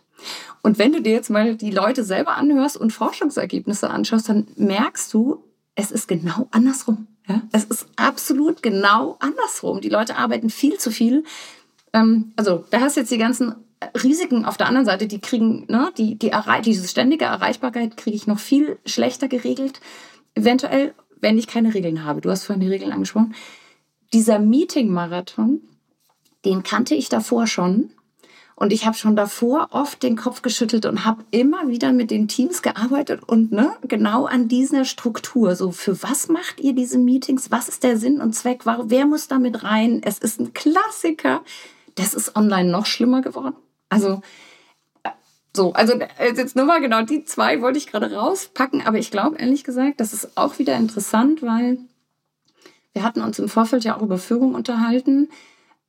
[0.62, 5.14] Und wenn du dir jetzt mal die Leute selber anhörst und Forschungsergebnisse anschaust, dann merkst
[5.14, 5.44] du,
[5.76, 7.08] es ist genau andersrum.
[7.28, 7.42] Ja?
[7.52, 9.82] Es ist absolut genau andersrum.
[9.82, 11.24] Die Leute arbeiten viel zu viel.
[11.94, 13.56] Ähm, also da hast du jetzt die ganzen
[14.04, 16.32] Risiken auf der anderen Seite, die kriegen, ne, die, die
[16.66, 19.80] diese ständige Erreichbarkeit kriege ich noch viel schlechter geregelt.
[20.36, 22.22] Eventuell, wenn ich keine Regeln habe.
[22.22, 23.36] Du hast vorhin die Regeln angesprochen.
[24.14, 25.62] Dieser Meeting-Marathon,
[26.46, 27.92] den kannte ich davor schon.
[28.56, 32.28] Und ich habe schon davor oft den Kopf geschüttelt und habe immer wieder mit den
[32.28, 35.56] Teams gearbeitet und ne, genau an dieser Struktur.
[35.56, 37.52] So, für was macht ihr diese Meetings?
[37.52, 38.66] Was ist der Sinn und Zweck?
[38.66, 40.02] Wer muss damit rein?
[40.04, 41.42] Es ist ein Klassiker.
[41.96, 43.56] Das ist online noch schlimmer geworden.
[43.90, 44.22] Also,
[45.56, 49.38] so, also jetzt nur mal genau die zwei wollte ich gerade rauspacken, aber ich glaube
[49.38, 51.80] ehrlich gesagt, das ist auch wieder interessant, weil
[52.94, 55.30] wir hatten uns im Vorfeld ja auch über Führung unterhalten.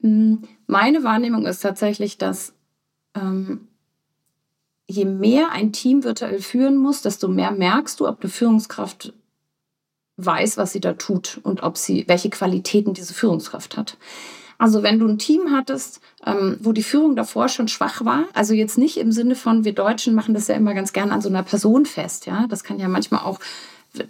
[0.00, 2.54] Hm, meine Wahrnehmung ist tatsächlich, dass
[3.14, 3.68] ähm,
[4.86, 9.12] je mehr ein Team virtuell führen muss, desto mehr merkst du, ob eine Führungskraft
[10.16, 13.96] weiß, was sie da tut und ob sie, welche Qualitäten diese Führungskraft hat.
[14.60, 18.52] Also wenn du ein Team hattest, ähm, wo die Führung davor schon schwach war, also
[18.52, 21.30] jetzt nicht im Sinne von, wir Deutschen machen das ja immer ganz gern an so
[21.30, 23.40] einer Person fest, ja, das kann ja manchmal auch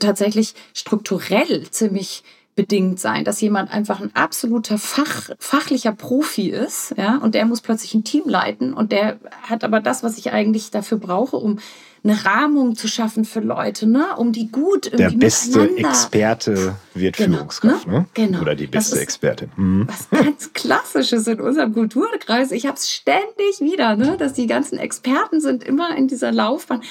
[0.00, 2.24] tatsächlich strukturell ziemlich
[2.56, 7.60] bedingt sein, dass jemand einfach ein absoluter Fach, fachlicher Profi ist, ja, und der muss
[7.60, 11.60] plötzlich ein Team leiten und der hat aber das, was ich eigentlich dafür brauche, um
[12.02, 17.16] eine Rahmung zu schaffen für Leute, ne, um die gut irgendwie Der beste Experte wird
[17.16, 17.92] genau, Führungskraft, ne?
[17.92, 18.06] ne?
[18.14, 18.40] Genau.
[18.40, 19.50] Oder die beste Expertin.
[19.56, 19.88] Mhm.
[19.88, 22.52] Was ganz Klassisches in unserem Kulturkreis.
[22.52, 26.82] Ich habe es ständig wieder, ne, dass die ganzen Experten sind immer in dieser Laufbahn.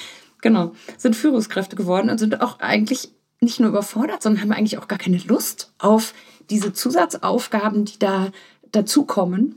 [0.42, 4.88] Genau, sind Führungskräfte geworden und sind auch eigentlich nicht nur überfordert, sondern haben eigentlich auch
[4.88, 6.14] gar keine Lust auf
[6.50, 8.30] diese Zusatzaufgaben, die da
[8.70, 9.56] dazukommen.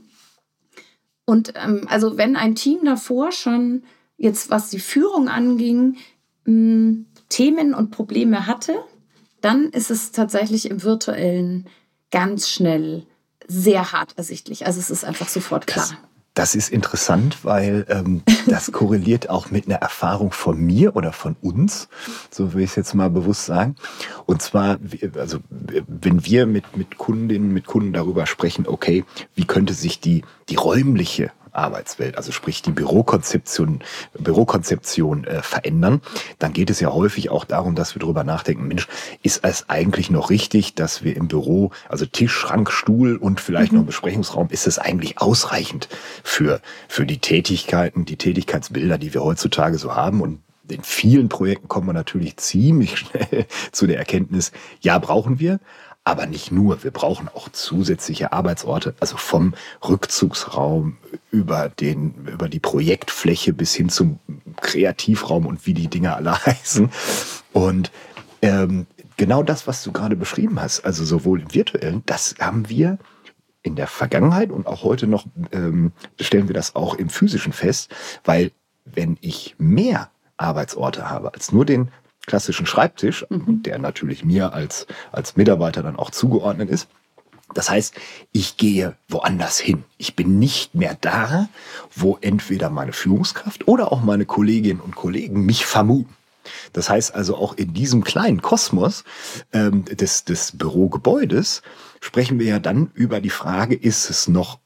[1.26, 3.84] Und ähm, also wenn ein Team davor schon
[4.16, 5.96] jetzt, was die Führung anging,
[6.44, 8.74] mh, hm, Themen und Probleme hatte,
[9.40, 11.68] dann ist es tatsächlich im virtuellen
[12.10, 13.06] ganz schnell
[13.46, 14.66] sehr hart ersichtlich.
[14.66, 15.86] Also es ist einfach sofort klar.
[15.88, 15.96] Das
[16.34, 21.36] das ist interessant, weil ähm, das korreliert auch mit einer Erfahrung von mir oder von
[21.40, 21.88] uns,
[22.30, 23.76] so will ich es jetzt mal bewusst sagen.
[24.26, 24.78] Und zwar,
[25.16, 29.04] also wenn wir mit, mit Kundinnen, mit Kunden darüber sprechen, okay,
[29.36, 33.82] wie könnte sich die, die räumliche Arbeitswelt, also sprich die Bürokonzeption,
[34.18, 36.00] Bürokonzeption äh, verändern,
[36.38, 38.88] dann geht es ja häufig auch darum, dass wir darüber nachdenken, Mensch,
[39.22, 43.72] ist es eigentlich noch richtig, dass wir im Büro, also Tisch, Schrank, Stuhl und vielleicht
[43.72, 43.78] mhm.
[43.78, 45.88] noch Besprechungsraum, ist es eigentlich ausreichend
[46.22, 50.20] für, für die Tätigkeiten, die Tätigkeitsbilder, die wir heutzutage so haben?
[50.20, 55.60] Und in vielen Projekten kommen wir natürlich ziemlich schnell zu der Erkenntnis, ja, brauchen wir,
[56.04, 59.54] aber nicht nur, wir brauchen auch zusätzliche Arbeitsorte, also vom
[59.86, 60.98] Rückzugsraum
[61.30, 64.18] über, den, über die Projektfläche bis hin zum
[64.60, 66.90] Kreativraum und wie die Dinge alle heißen.
[67.54, 67.90] Und
[68.42, 68.86] ähm,
[69.16, 72.98] genau das, was du gerade beschrieben hast, also sowohl im virtuellen, das haben wir
[73.62, 77.94] in der Vergangenheit und auch heute noch ähm, stellen wir das auch im physischen fest,
[78.24, 78.52] weil
[78.84, 81.88] wenn ich mehr Arbeitsorte habe als nur den
[82.26, 83.62] klassischen Schreibtisch, mhm.
[83.62, 86.88] der natürlich mir als, als Mitarbeiter dann auch zugeordnet ist,
[87.54, 87.94] Das heißt,
[88.32, 89.84] ich gehe woanders hin.
[89.98, 91.48] Ich bin nicht mehr da,
[91.94, 96.14] wo entweder meine Führungskraft oder auch meine Kolleginnen und Kollegen mich vermuten.
[96.72, 99.04] Das heißt also auch in diesem kleinen Kosmos
[99.52, 101.62] ähm, des, des Bürogebäudes
[102.00, 104.58] sprechen wir ja dann über die Frage, ist es noch,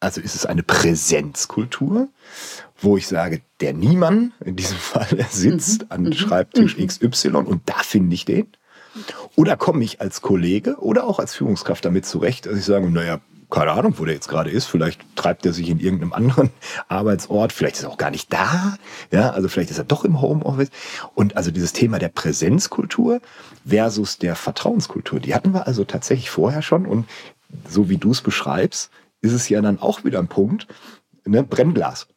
[0.00, 2.08] also ist es eine Präsenzkultur,
[2.80, 5.86] wo ich sage, der Niemann, in diesem Fall, er sitzt mhm.
[5.90, 6.12] an mhm.
[6.14, 6.86] Schreibtisch mhm.
[6.86, 8.48] XY und da finde ich den.
[9.36, 13.20] Oder komme ich als Kollege oder auch als Führungskraft damit zurecht, dass ich sage, naja,
[13.50, 14.66] keine Ahnung, wo der jetzt gerade ist.
[14.66, 16.50] Vielleicht treibt er sich in irgendeinem anderen
[16.88, 17.52] Arbeitsort.
[17.52, 18.76] Vielleicht ist er auch gar nicht da.
[19.10, 20.70] Ja, also vielleicht ist er doch im Homeoffice.
[21.14, 23.20] Und also dieses Thema der Präsenzkultur
[23.66, 26.86] versus der Vertrauenskultur, die hatten wir also tatsächlich vorher schon.
[26.86, 27.08] Und
[27.68, 28.90] so wie du es beschreibst,
[29.22, 30.66] ist es ja dann auch wieder ein Punkt,
[31.24, 32.08] ne, Brennglas.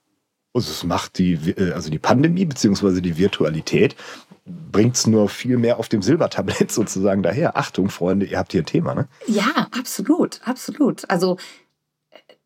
[0.54, 3.96] Also es macht die, äh, also die Pandemie beziehungsweise die Virtualität
[4.46, 7.58] bringt es nur viel mehr auf dem Silbertablett sozusagen daher.
[7.58, 9.08] Achtung, Freunde, ihr habt hier ein Thema, ne?
[9.28, 11.10] Ja, absolut, absolut.
[11.10, 11.38] Also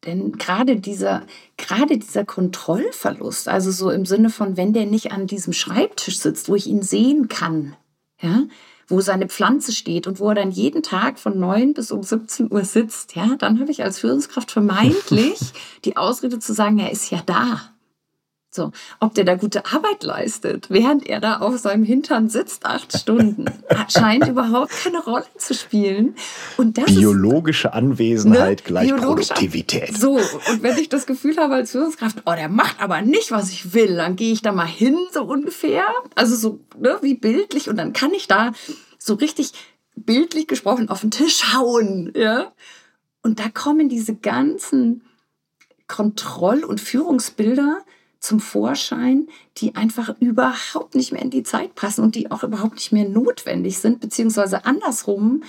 [0.06, 1.26] denn gerade dieser,
[1.58, 6.50] gerade dieser Kontrollverlust, also so im Sinne von, wenn der nicht an diesem Schreibtisch sitzt,
[6.50, 7.76] wo ich ihn sehen kann,
[8.22, 8.44] ja,
[8.88, 12.52] wo seine Pflanze steht und wo er dann jeden Tag von 9 bis um 17
[12.52, 15.40] Uhr sitzt, ja, dann habe ich als Führungskraft vermeintlich
[15.86, 17.62] die Ausrede zu sagen, er ist ja da.
[18.50, 22.98] So, ob der da gute Arbeit leistet, während er da auf seinem Hintern sitzt, acht
[22.98, 23.46] Stunden,
[23.90, 26.16] scheint überhaupt keine Rolle zu spielen.
[26.56, 28.64] Und das Biologische ist, Anwesenheit ne?
[28.64, 29.98] gleich Biologische Produktivität.
[29.98, 33.52] So, und wenn ich das Gefühl habe als Führungskraft, oh, der macht aber nicht, was
[33.52, 35.84] ich will, dann gehe ich da mal hin, so ungefähr.
[36.16, 37.70] Also so, ne, wie bildlich.
[37.70, 38.54] Und dann kann ich da
[38.98, 39.52] so richtig
[39.96, 42.54] bildlich gesprochen auf den Tisch hauen, ja.
[43.22, 45.02] Und da kommen diese ganzen
[45.88, 47.80] Kontroll- und Führungsbilder,
[48.20, 49.28] zum Vorschein,
[49.58, 53.08] die einfach überhaupt nicht mehr in die Zeit passen und die auch überhaupt nicht mehr
[53.08, 55.44] notwendig sind, beziehungsweise andersrum,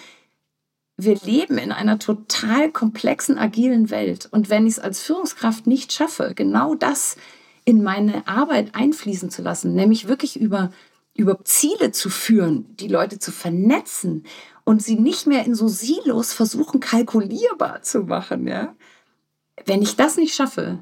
[0.96, 4.28] wir leben in einer total komplexen, agilen Welt.
[4.30, 7.16] Und wenn ich es als Führungskraft nicht schaffe, genau das
[7.64, 10.72] in meine Arbeit einfließen zu lassen, nämlich wirklich über,
[11.14, 14.24] über Ziele zu führen, die Leute zu vernetzen
[14.64, 18.74] und sie nicht mehr in so Silos versuchen, kalkulierbar zu machen, ja.
[19.66, 20.78] Wenn ich das nicht schaffe,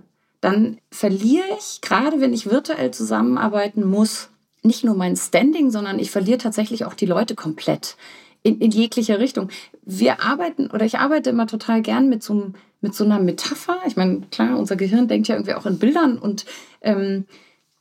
[0.46, 4.28] dann verliere ich, gerade wenn ich virtuell zusammenarbeiten muss,
[4.62, 7.96] nicht nur mein Standing, sondern ich verliere tatsächlich auch die Leute komplett
[8.44, 9.48] in, in jeglicher Richtung.
[9.82, 13.80] Wir arbeiten oder ich arbeite immer total gern mit so, mit so einer Metapher.
[13.88, 16.46] Ich meine, klar, unser Gehirn denkt ja irgendwie auch in Bildern und
[16.80, 17.26] ähm,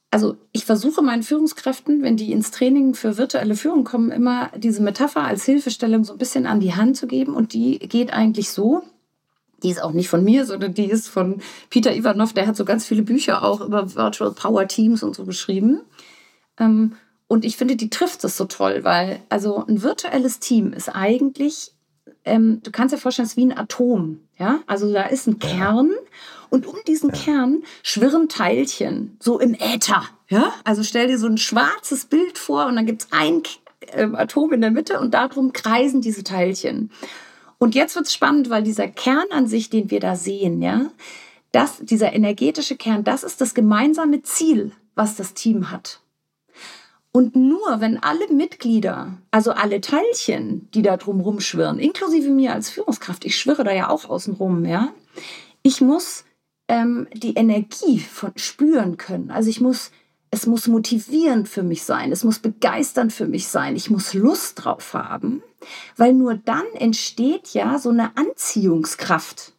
[0.09, 4.81] also ich versuche meinen Führungskräften, wenn die ins Training für virtuelle Führung kommen, immer diese
[4.81, 8.49] Metapher als Hilfestellung so ein bisschen an die Hand zu geben und die geht eigentlich
[8.49, 8.81] so,
[9.65, 12.33] die ist auch nicht von mir, sondern die ist von Peter Ivanov.
[12.33, 15.81] Der hat so ganz viele Bücher auch über Virtual Power Teams und so geschrieben.
[16.59, 16.93] Ähm,
[17.27, 21.71] und ich finde, die trifft es so toll, weil also ein virtuelles Team ist eigentlich,
[22.25, 24.19] ähm, du kannst dir vorstellen, es ist wie ein Atom.
[24.37, 25.89] Ja, also da ist ein Kern
[26.51, 30.03] und um diesen Kern schwirren Teilchen, so im Äther.
[30.29, 33.41] Ja, also stell dir so ein schwarzes Bild vor und dann gibt es ein
[33.87, 36.91] äh, Atom in der Mitte und darum kreisen diese Teilchen.
[37.57, 40.91] Und jetzt wird es spannend, weil dieser Kern an sich, den wir da sehen, ja,
[41.51, 46.01] das, dieser energetische Kern, das ist das gemeinsame Ziel, was das Team hat.
[47.11, 52.69] Und nur wenn alle Mitglieder, also alle Teilchen, die da drum rumschwirren, inklusive mir als
[52.69, 54.89] Führungskraft, ich schwirre da ja auch außen rum, ja,
[55.63, 56.25] ich muss
[56.67, 59.31] ähm, die Energie von spüren können.
[59.31, 59.91] Also ich muss
[60.31, 64.63] es muss motivierend für mich sein, es muss begeisternd für mich sein, ich muss Lust
[64.63, 65.43] drauf haben,
[65.97, 69.53] weil nur dann entsteht ja so eine Anziehungskraft.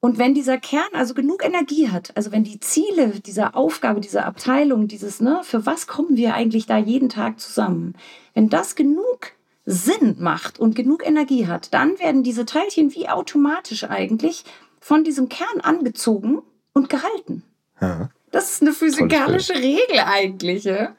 [0.00, 4.26] Und wenn dieser Kern also genug Energie hat, also wenn die Ziele dieser Aufgabe, dieser
[4.26, 7.94] Abteilung, dieses, ne, für was kommen wir eigentlich da jeden Tag zusammen,
[8.34, 9.30] wenn das genug
[9.64, 14.44] Sinn macht und genug Energie hat, dann werden diese Teilchen wie automatisch eigentlich
[14.80, 17.44] von diesem Kern angezogen und gehalten.
[17.80, 18.10] Ja.
[18.32, 20.64] Das ist eine physikalische Regel eigentlich.
[20.72, 20.94] Ja?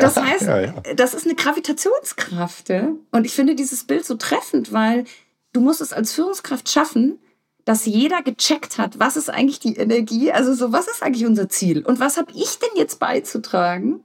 [0.00, 0.74] Das heißt, ja, ja.
[0.96, 2.68] das ist eine Gravitationskraft.
[2.68, 2.88] Ja?
[3.12, 5.04] Und ich finde dieses Bild so treffend, weil
[5.52, 7.18] du musst es als Führungskraft schaffen,
[7.64, 11.48] dass jeder gecheckt hat, was ist eigentlich die Energie, also so, was ist eigentlich unser
[11.48, 14.00] Ziel und was habe ich denn jetzt beizutragen?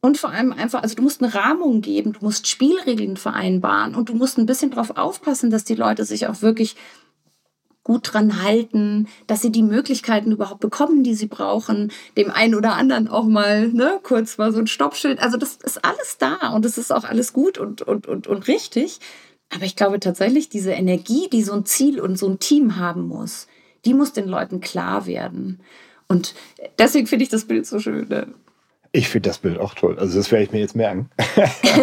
[0.00, 4.08] Und vor allem einfach, also du musst eine Rahmung geben, du musst Spielregeln vereinbaren und
[4.08, 6.76] du musst ein bisschen darauf aufpassen, dass die Leute sich auch wirklich
[7.88, 12.74] gut dran halten, dass sie die Möglichkeiten überhaupt bekommen, die sie brauchen, dem einen oder
[12.74, 15.18] anderen auch mal ne, kurz mal so ein Stoppschild.
[15.20, 18.46] Also das ist alles da und es ist auch alles gut und, und, und, und
[18.46, 19.00] richtig.
[19.54, 23.08] Aber ich glaube tatsächlich, diese Energie, die so ein Ziel und so ein Team haben
[23.08, 23.46] muss,
[23.86, 25.60] die muss den Leuten klar werden.
[26.08, 26.34] Und
[26.78, 28.06] deswegen finde ich das Bild so schön.
[28.08, 28.34] Ne?
[28.90, 29.98] Ich finde das Bild auch toll.
[29.98, 31.10] Also das werde ich mir jetzt merken.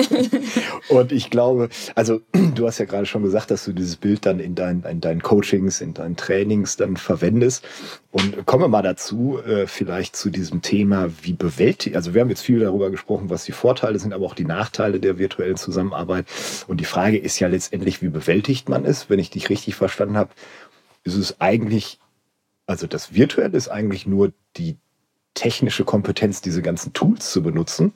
[0.89, 2.21] und ich glaube, also
[2.55, 5.21] du hast ja gerade schon gesagt, dass du dieses Bild dann in, dein, in deinen
[5.21, 7.63] Coachings, in deinen Trainings dann verwendest.
[8.11, 12.29] Und kommen wir mal dazu, äh, vielleicht zu diesem Thema, wie bewältigt, also wir haben
[12.29, 16.25] jetzt viel darüber gesprochen, was die Vorteile sind, aber auch die Nachteile der virtuellen Zusammenarbeit.
[16.67, 19.11] Und die Frage ist ja letztendlich, wie bewältigt man es?
[19.11, 20.31] Wenn ich dich richtig verstanden habe,
[21.03, 21.99] ist es eigentlich,
[22.65, 24.77] also das Virtuelle ist eigentlich nur die
[25.35, 27.93] technische Kompetenz, diese ganzen Tools zu benutzen.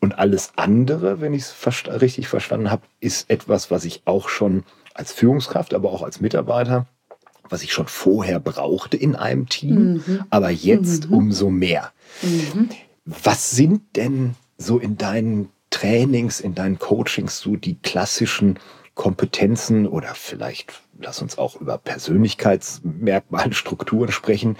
[0.00, 4.28] Und alles andere, wenn ich es versta richtig verstanden habe, ist etwas, was ich auch
[4.28, 4.62] schon
[4.94, 6.86] als Führungskraft, aber auch als Mitarbeiter,
[7.48, 10.24] was ich schon vorher brauchte in einem Team, mhm.
[10.30, 11.16] aber jetzt mhm.
[11.16, 11.92] umso mehr.
[12.22, 12.68] Mhm.
[13.04, 18.58] Was sind denn so in deinen Trainings, in deinen Coachings so die klassischen
[18.94, 24.56] Kompetenzen oder vielleicht lass uns auch über Persönlichkeitsmerkmale, Strukturen sprechen,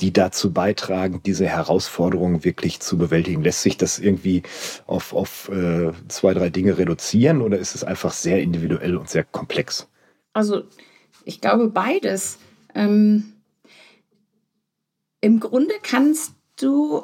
[0.00, 3.42] die dazu beitragen, diese Herausforderungen wirklich zu bewältigen.
[3.42, 4.42] Lässt sich das irgendwie
[4.86, 9.24] auf, auf äh, zwei, drei Dinge reduzieren oder ist es einfach sehr individuell und sehr
[9.24, 9.88] komplex?
[10.32, 10.64] Also
[11.24, 12.38] ich glaube beides.
[12.74, 13.32] Ähm,
[15.22, 17.02] Im Grunde kannst du,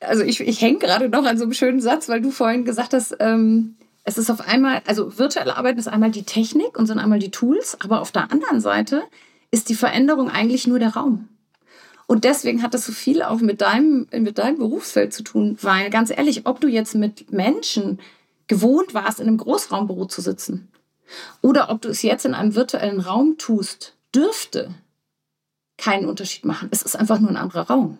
[0.00, 2.94] also ich, ich hänge gerade noch an so einem schönen Satz, weil du vorhin gesagt
[2.94, 6.98] hast, ähm, es ist auf einmal, also virtuelle Arbeiten ist einmal die Technik und sind
[6.98, 9.02] einmal die Tools, aber auf der anderen Seite
[9.52, 11.28] ist die Veränderung eigentlich nur der Raum.
[12.10, 15.90] Und deswegen hat das so viel auch mit deinem, mit deinem Berufsfeld zu tun, weil
[15.90, 18.00] ganz ehrlich, ob du jetzt mit Menschen
[18.48, 20.72] gewohnt warst, in einem Großraumbüro zu sitzen
[21.40, 24.74] oder ob du es jetzt in einem virtuellen Raum tust, dürfte
[25.78, 26.66] keinen Unterschied machen.
[26.72, 27.98] Es ist einfach nur ein anderer Raum.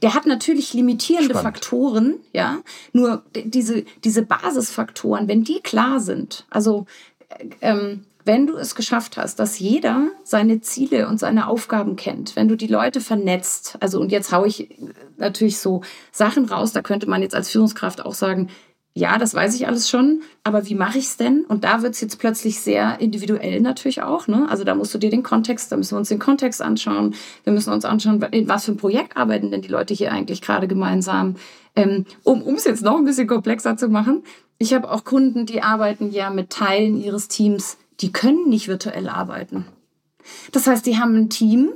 [0.00, 1.56] Der hat natürlich limitierende Spannend.
[1.56, 2.60] Faktoren, ja.
[2.92, 6.86] Nur diese, diese Basisfaktoren, wenn die klar sind, also
[7.30, 12.36] äh, ähm, wenn du es geschafft hast, dass jeder seine Ziele und seine Aufgaben kennt,
[12.36, 14.68] wenn du die Leute vernetzt, also und jetzt haue ich
[15.16, 18.48] natürlich so Sachen raus, da könnte man jetzt als Führungskraft auch sagen,
[18.94, 21.44] ja, das weiß ich alles schon, aber wie mache ich es denn?
[21.46, 24.28] Und da wird es jetzt plötzlich sehr individuell natürlich auch.
[24.28, 24.46] Ne?
[24.50, 27.14] Also da musst du dir den Kontext, da müssen wir uns den Kontext anschauen.
[27.44, 30.42] Wir müssen uns anschauen, in was für ein Projekt arbeiten denn die Leute hier eigentlich
[30.42, 31.36] gerade gemeinsam.
[31.74, 34.24] Ähm, um es jetzt noch ein bisschen komplexer zu machen,
[34.58, 39.08] ich habe auch Kunden, die arbeiten ja mit Teilen ihres Teams die können nicht virtuell
[39.08, 39.64] arbeiten.
[40.52, 41.72] Das heißt, die haben ein Team,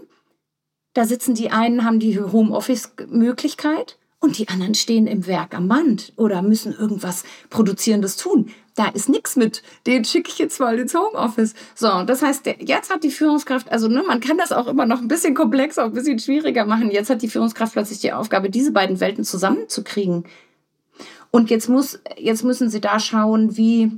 [0.92, 6.12] da sitzen die einen, haben die Homeoffice-Möglichkeit und die anderen stehen im Werk am Band
[6.16, 8.50] oder müssen irgendwas Produzierendes tun.
[8.74, 11.54] Da ist nichts mit, den schicke ich jetzt mal ins Homeoffice.
[11.74, 15.00] So, das heißt, jetzt hat die Führungskraft, also ne, man kann das auch immer noch
[15.00, 16.90] ein bisschen komplexer, ein bisschen schwieriger machen.
[16.90, 20.24] Jetzt hat die Führungskraft plötzlich die Aufgabe, diese beiden Welten zusammenzukriegen.
[21.30, 23.92] Und jetzt muss, jetzt müssen sie da schauen, wie,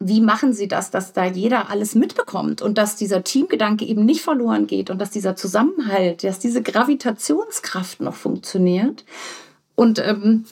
[0.00, 4.22] wie machen Sie das, dass da jeder alles mitbekommt und dass dieser Teamgedanke eben nicht
[4.22, 9.04] verloren geht und dass dieser Zusammenhalt, dass diese Gravitationskraft noch funktioniert?
[9.74, 10.44] Und ähm,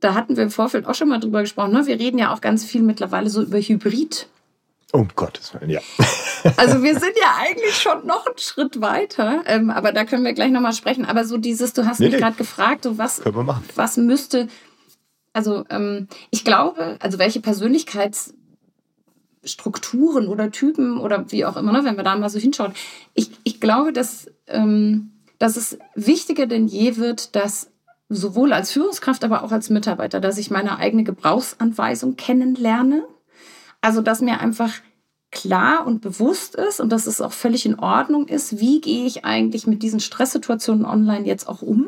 [0.00, 1.72] da hatten wir im Vorfeld auch schon mal drüber gesprochen.
[1.72, 1.86] Ne?
[1.86, 4.26] Wir reden ja auch ganz viel mittlerweile so über Hybrid.
[4.92, 5.80] Um Gottes Willen, ja.
[6.56, 10.32] Also wir sind ja eigentlich schon noch einen Schritt weiter, ähm, aber da können wir
[10.32, 11.04] gleich nochmal sprechen.
[11.04, 12.20] Aber so dieses, du hast nee, mich nee.
[12.20, 13.22] gerade gefragt, so was,
[13.76, 14.48] was müsste,
[15.32, 18.34] also ähm, ich glaube, also welche Persönlichkeits
[19.44, 22.72] Strukturen oder Typen oder wie auch immer, ne, wenn wir da mal so hinschauen.
[23.14, 27.70] Ich, ich glaube, dass, ähm, dass es wichtiger denn je wird, dass
[28.10, 33.04] sowohl als Führungskraft, aber auch als Mitarbeiter, dass ich meine eigene Gebrauchsanweisung kennenlerne.
[33.80, 34.72] Also, dass mir einfach
[35.30, 39.24] klar und bewusst ist und dass es auch völlig in Ordnung ist, wie gehe ich
[39.24, 41.86] eigentlich mit diesen Stresssituationen online jetzt auch um.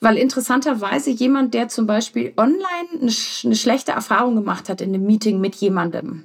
[0.00, 3.12] Weil interessanterweise jemand, der zum Beispiel online eine,
[3.44, 6.24] eine schlechte Erfahrung gemacht hat in einem Meeting mit jemandem,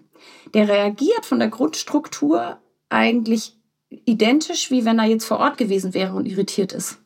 [0.54, 2.58] der reagiert von der Grundstruktur
[2.90, 3.56] eigentlich
[4.06, 6.98] identisch, wie wenn er jetzt vor Ort gewesen wäre und irritiert ist.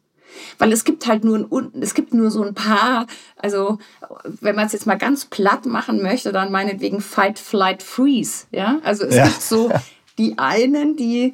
[0.57, 3.79] Weil es gibt halt nur ein, es gibt nur so ein paar, also
[4.41, 8.45] wenn man es jetzt mal ganz platt machen möchte, dann meinetwegen Fight, Flight, Freeze.
[8.51, 9.25] Ja, also es ja.
[9.27, 9.71] gibt so
[10.17, 11.33] die einen, die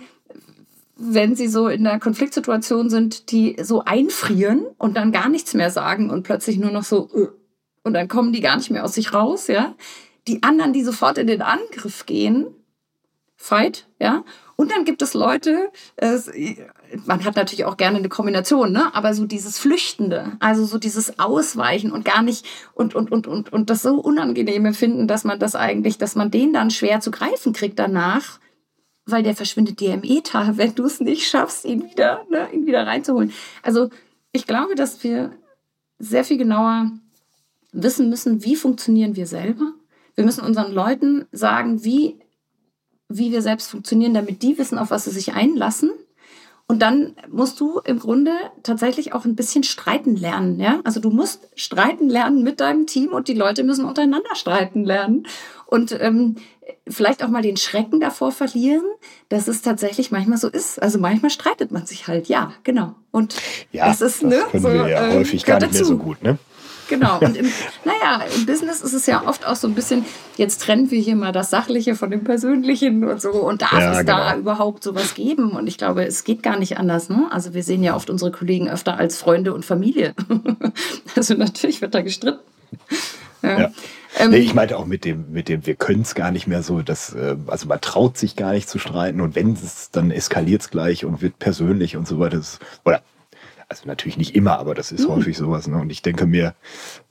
[1.03, 5.71] wenn sie so in einer Konfliktsituation sind, die so einfrieren und dann gar nichts mehr
[5.71, 7.27] sagen und plötzlich nur noch so äh,
[7.83, 9.73] und dann kommen die gar nicht mehr aus sich raus, ja
[10.27, 12.47] die anderen, die sofort in den Angriff gehen,
[13.41, 14.23] Fight, ja.
[14.55, 16.29] Und dann gibt es Leute, es,
[17.05, 18.93] man hat natürlich auch gerne eine Kombination, ne?
[18.93, 23.51] aber so dieses Flüchtende, also so dieses Ausweichen und gar nicht und, und, und, und,
[23.51, 27.09] und das so unangenehme finden, dass man das eigentlich, dass man den dann schwer zu
[27.09, 28.39] greifen kriegt danach,
[29.07, 32.67] weil der verschwindet dir im Ether, wenn du es nicht schaffst, ihn wieder, ne, ihn
[32.67, 33.33] wieder reinzuholen.
[33.63, 33.89] Also
[34.31, 35.31] ich glaube, dass wir
[35.97, 36.91] sehr viel genauer
[37.71, 39.73] wissen müssen, wie funktionieren wir selber
[40.15, 42.19] wir müssen unseren Leuten sagen, wie,
[43.09, 45.91] wie wir selbst funktionieren, damit die wissen, auf was sie sich einlassen.
[46.67, 48.31] Und dann musst du im Grunde
[48.63, 50.57] tatsächlich auch ein bisschen streiten lernen.
[50.57, 50.79] Ja?
[50.85, 55.27] Also du musst streiten lernen mit deinem Team und die Leute müssen untereinander streiten lernen.
[55.65, 56.37] Und ähm,
[56.87, 58.85] vielleicht auch mal den Schrecken davor verlieren,
[59.27, 60.81] dass es tatsächlich manchmal so ist.
[60.81, 62.95] Also manchmal streitet man sich halt, ja, genau.
[63.11, 63.35] Und
[63.73, 65.97] ja, das ist, das ne, können so, wir ja äh, häufig gar nicht mehr so
[65.97, 66.37] gut, ne?
[66.91, 67.19] Genau.
[67.19, 67.45] Und im,
[67.85, 71.15] naja, im Business ist es ja oft auch so ein bisschen, jetzt trennen wir hier
[71.15, 73.31] mal das Sachliche von dem Persönlichen und so.
[73.31, 74.17] Und darf ja, es genau.
[74.17, 75.51] da überhaupt sowas geben?
[75.51, 77.09] Und ich glaube, es geht gar nicht anders.
[77.09, 77.27] Ne?
[77.31, 80.13] Also wir sehen ja oft unsere Kollegen öfter als Freunde und Familie.
[81.15, 82.41] also natürlich wird da gestritten.
[83.41, 83.59] Ja.
[83.59, 83.71] ja.
[84.19, 86.63] Ähm, nee, ich meinte auch mit dem, mit dem, wir können es gar nicht mehr
[86.63, 90.11] so, dass, äh, also man traut sich gar nicht zu streiten und wenn es, dann
[90.11, 92.41] eskaliert es gleich und wird persönlich und so weiter.
[92.83, 93.01] Oder
[93.71, 95.13] also natürlich nicht immer, aber das ist mhm.
[95.13, 95.65] häufig sowas.
[95.67, 95.77] Ne?
[95.77, 96.53] Und ich denke mir,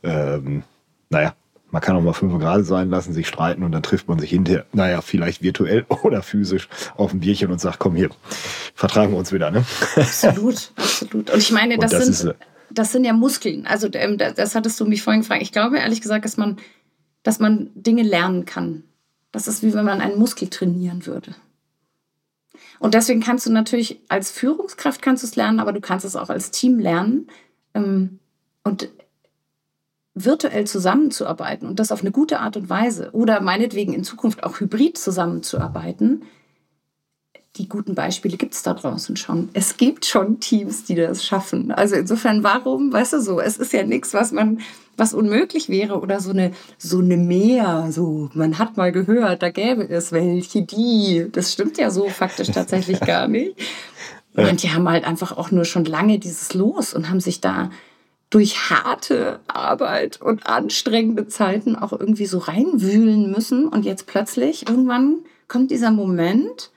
[0.02, 0.62] ähm,
[1.08, 1.34] naja,
[1.70, 4.30] man kann auch mal fünf Grad sein lassen, sich streiten und dann trifft man sich
[4.30, 8.10] hinterher, naja, vielleicht virtuell oder physisch auf ein Bierchen und sagt, komm hier,
[8.74, 9.50] vertragen wir uns wieder.
[9.50, 9.64] Ne?
[9.96, 11.30] Absolut, absolut.
[11.30, 12.38] Und ich meine, das, das sind, ist,
[12.70, 13.66] das sind ja Muskeln.
[13.66, 15.40] Also ähm, das hattest du mich vorhin gefragt.
[15.40, 16.58] Ich glaube ehrlich gesagt, dass man,
[17.22, 18.84] dass man Dinge lernen kann.
[19.32, 21.34] Das ist wie wenn man einen Muskel trainieren würde.
[22.80, 26.16] Und deswegen kannst du natürlich als Führungskraft kannst du es lernen, aber du kannst es
[26.16, 27.28] auch als Team lernen.
[27.74, 28.18] Ähm,
[28.64, 28.88] und
[30.14, 34.60] virtuell zusammenzuarbeiten und das auf eine gute Art und Weise oder meinetwegen in Zukunft auch
[34.60, 36.24] hybrid zusammenzuarbeiten,
[37.56, 39.48] die guten Beispiele gibt es da draußen schon.
[39.54, 41.72] Es gibt schon Teams, die das schaffen.
[41.72, 44.60] Also insofern, warum, weißt du so, es ist ja nichts, was man,
[44.96, 49.50] was unmöglich wäre oder so eine, so eine Mehr, so, man hat mal gehört, da
[49.50, 53.56] gäbe es welche, die, das stimmt ja so faktisch tatsächlich gar nicht.
[54.32, 57.70] Manche haben halt einfach auch nur schon lange dieses Los und haben sich da
[58.30, 65.16] durch harte Arbeit und anstrengende Zeiten auch irgendwie so reinwühlen müssen und jetzt plötzlich irgendwann
[65.48, 66.70] kommt dieser Moment,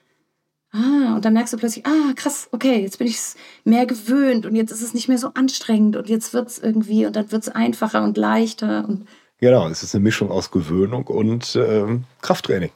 [0.73, 4.47] Ah, und dann merkst du plötzlich, ah, krass, okay, jetzt bin ich es mehr gewöhnt
[4.47, 7.31] und jetzt ist es nicht mehr so anstrengend und jetzt wird es irgendwie und dann
[7.31, 9.07] wird es einfacher und leichter und
[9.39, 12.69] Genau, es ist eine Mischung aus Gewöhnung und ähm, Krafttraining.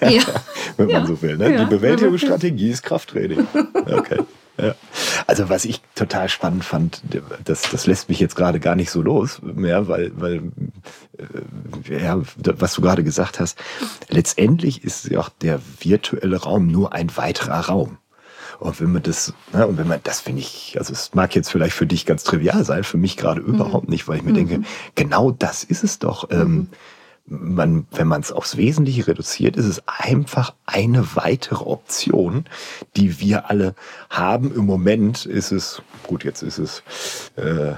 [0.00, 0.22] Ja.
[0.78, 1.36] Wenn man so will.
[1.36, 1.52] Ne?
[1.52, 3.46] Ja, Die Bewältigungsstrategie ist Krafttraining.
[3.84, 4.20] Okay.
[4.58, 4.74] Ja.
[5.26, 7.02] Also was ich total spannend fand,
[7.44, 10.52] das, das lässt mich jetzt gerade gar nicht so los mehr, weil, weil
[11.18, 13.58] äh, ja, was du gerade gesagt hast,
[14.08, 17.98] letztendlich ist ja auch der virtuelle Raum nur ein weiterer Raum.
[18.58, 21.50] Und wenn man das, ne, und wenn man, das finde ich, also es mag jetzt
[21.50, 23.54] vielleicht für dich ganz trivial sein, für mich gerade mhm.
[23.54, 24.48] überhaupt nicht, weil ich mir mhm.
[24.48, 24.62] denke,
[24.94, 26.30] genau das ist es doch.
[26.30, 26.68] Ähm, mhm.
[27.28, 32.44] Man, wenn man es aufs Wesentliche reduziert, ist es einfach eine weitere Option,
[32.94, 33.74] die wir alle
[34.10, 34.54] haben.
[34.54, 36.82] Im Moment ist es, gut, jetzt ist es
[37.36, 37.74] äh,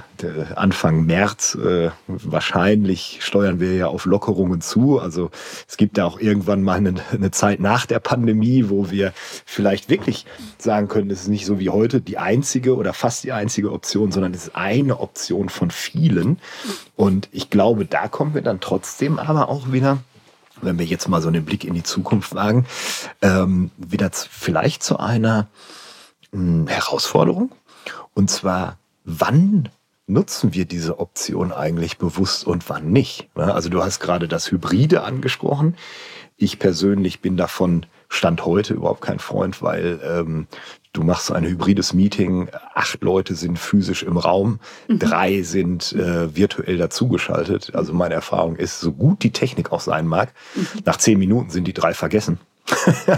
[0.55, 4.99] Anfang März, äh, wahrscheinlich steuern wir ja auf Lockerungen zu.
[4.99, 5.31] Also
[5.67, 9.13] es gibt da auch irgendwann mal eine, eine Zeit nach der Pandemie, wo wir
[9.45, 10.25] vielleicht wirklich
[10.59, 14.11] sagen können, es ist nicht so wie heute die einzige oder fast die einzige Option,
[14.11, 16.39] sondern es ist eine Option von vielen.
[16.95, 19.99] Und ich glaube, da kommen wir dann trotzdem aber aber auch wieder,
[20.61, 22.65] wenn wir jetzt mal so einen Blick in die Zukunft wagen,
[23.21, 25.47] ähm, wieder vielleicht zu einer
[26.31, 27.51] mh, hm, Herausforderung.
[28.13, 29.69] Und zwar, wann
[30.07, 33.29] nutzen wir diese Option eigentlich bewusst und wann nicht?
[33.35, 35.77] Also du hast gerade das Hybride angesprochen.
[36.35, 40.47] Ich persönlich bin davon Stand heute überhaupt kein Freund, weil ähm,
[40.93, 44.99] du machst ein hybrides Meeting, acht Leute sind physisch im Raum, mhm.
[44.99, 47.75] drei sind äh, virtuell dazugeschaltet.
[47.75, 50.67] Also meine Erfahrung ist, so gut die Technik auch sein mag, mhm.
[50.85, 52.39] nach zehn Minuten sind die drei vergessen.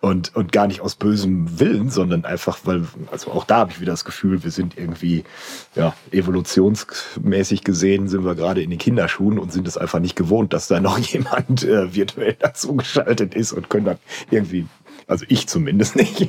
[0.00, 3.80] und, und gar nicht aus bösem Willen, sondern einfach, weil, also auch da habe ich
[3.80, 5.24] wieder das Gefühl, wir sind irgendwie,
[5.74, 10.52] ja, evolutionsmäßig gesehen, sind wir gerade in den Kinderschuhen und sind es einfach nicht gewohnt,
[10.52, 13.98] dass da noch jemand äh, virtuell dazugeschaltet ist und können dann
[14.30, 14.66] irgendwie,
[15.06, 16.28] also ich zumindest nicht.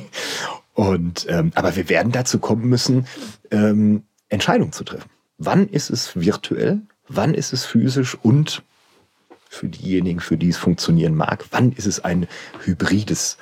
[0.74, 3.06] Und, ähm, aber wir werden dazu kommen müssen,
[3.50, 5.10] ähm, Entscheidungen zu treffen.
[5.38, 6.80] Wann ist es virtuell?
[7.08, 8.16] Wann ist es physisch?
[8.22, 8.62] Und
[9.52, 11.44] für diejenigen, für die es funktionieren mag.
[11.50, 12.26] Wann ist es ein
[12.64, 13.36] hybrides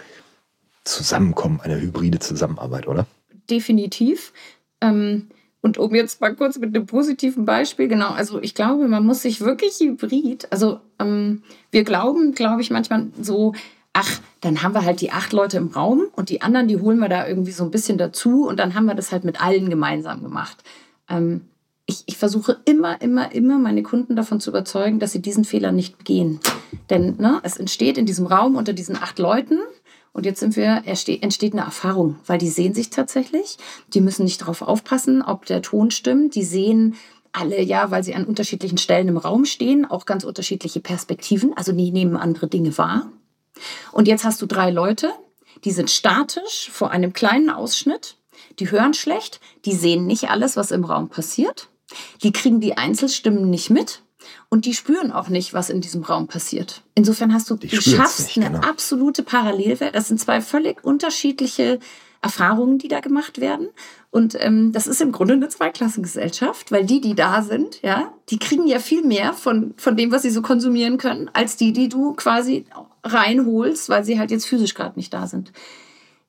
[0.82, 3.06] Zusammenkommen, eine hybride Zusammenarbeit, oder?
[3.48, 4.32] Definitiv.
[4.80, 5.28] Ähm,
[5.60, 9.22] und um jetzt mal kurz mit einem positiven Beispiel, genau, also ich glaube, man muss
[9.22, 13.54] sich wirklich hybrid, also ähm, wir glauben, glaube ich, manchmal so,
[13.92, 16.98] ach, dann haben wir halt die acht Leute im Raum und die anderen, die holen
[16.98, 19.68] wir da irgendwie so ein bisschen dazu und dann haben wir das halt mit allen
[19.68, 20.62] gemeinsam gemacht.
[21.08, 21.42] Ähm,
[21.86, 25.72] ich, ich versuche immer, immer, immer meine Kunden davon zu überzeugen, dass sie diesen Fehler
[25.72, 26.40] nicht begehen.
[26.88, 29.58] Denn ne, es entsteht in diesem Raum unter diesen acht Leuten
[30.12, 33.58] und jetzt sind wir, entsteht eine Erfahrung, weil die sehen sich tatsächlich.
[33.94, 36.34] Die müssen nicht darauf aufpassen, ob der Ton stimmt.
[36.34, 36.96] Die sehen
[37.32, 41.56] alle, ja, weil sie an unterschiedlichen Stellen im Raum stehen, auch ganz unterschiedliche Perspektiven.
[41.56, 43.10] Also die nehmen andere Dinge wahr.
[43.92, 45.12] Und jetzt hast du drei Leute,
[45.64, 48.16] die sind statisch vor einem kleinen Ausschnitt
[48.58, 51.68] die hören schlecht, die sehen nicht alles, was im Raum passiert,
[52.22, 54.02] die kriegen die Einzelstimmen nicht mit
[54.48, 56.82] und die spüren auch nicht, was in diesem Raum passiert.
[56.94, 58.68] Insofern hast du, Die du schaffst nicht, eine genau.
[58.68, 59.94] absolute Parallelwelt.
[59.94, 61.78] Das sind zwei völlig unterschiedliche
[62.22, 63.68] Erfahrungen, die da gemacht werden.
[64.10, 68.38] Und ähm, das ist im Grunde eine Zweiklassengesellschaft, weil die, die da sind, ja, die
[68.38, 71.88] kriegen ja viel mehr von, von dem, was sie so konsumieren können, als die, die
[71.88, 72.66] du quasi
[73.04, 75.52] reinholst, weil sie halt jetzt physisch gerade nicht da sind.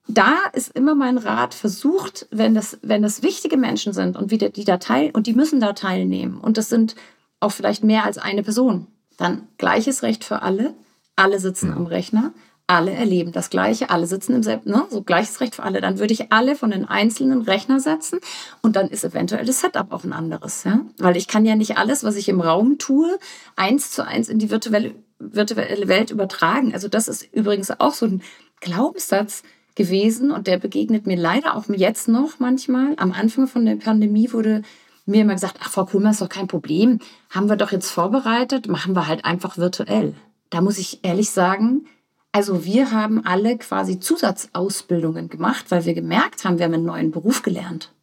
[0.07, 4.49] Da ist immer mein Rat, versucht, wenn das, wenn das wichtige Menschen sind und wieder
[4.49, 6.95] die da teil und die müssen da teilnehmen und das sind
[7.39, 8.87] auch vielleicht mehr als eine Person,
[9.17, 10.73] dann gleiches Recht für alle.
[11.15, 12.31] Alle sitzen am Rechner,
[12.72, 14.86] alle erleben das Gleiche, alle sitzen im selben, ne?
[14.89, 15.82] so gleiches Recht für alle.
[15.82, 18.19] Dann würde ich alle von den einzelnen Rechner setzen
[18.61, 20.63] und dann ist eventuell das Setup auch ein anderes.
[20.63, 20.80] Ja?
[20.97, 23.19] Weil ich kann ja nicht alles, was ich im Raum tue,
[23.57, 26.74] eins zu eins in die virtuelle, virtuelle Welt übertragen.
[26.74, 28.22] Also das ist übrigens auch so ein
[28.61, 29.43] Glaubenssatz
[29.76, 32.93] gewesen und der begegnet mir leider auch jetzt noch manchmal.
[32.97, 34.61] Am Anfang von der Pandemie wurde
[35.05, 36.99] mir immer gesagt, ach, Frau Kulmer, ist doch kein Problem.
[37.30, 40.13] Haben wir doch jetzt vorbereitet, machen wir halt einfach virtuell.
[40.49, 41.86] Da muss ich ehrlich sagen,
[42.32, 47.11] also wir haben alle quasi Zusatzausbildungen gemacht, weil wir gemerkt haben, wir haben einen neuen
[47.11, 47.93] Beruf gelernt.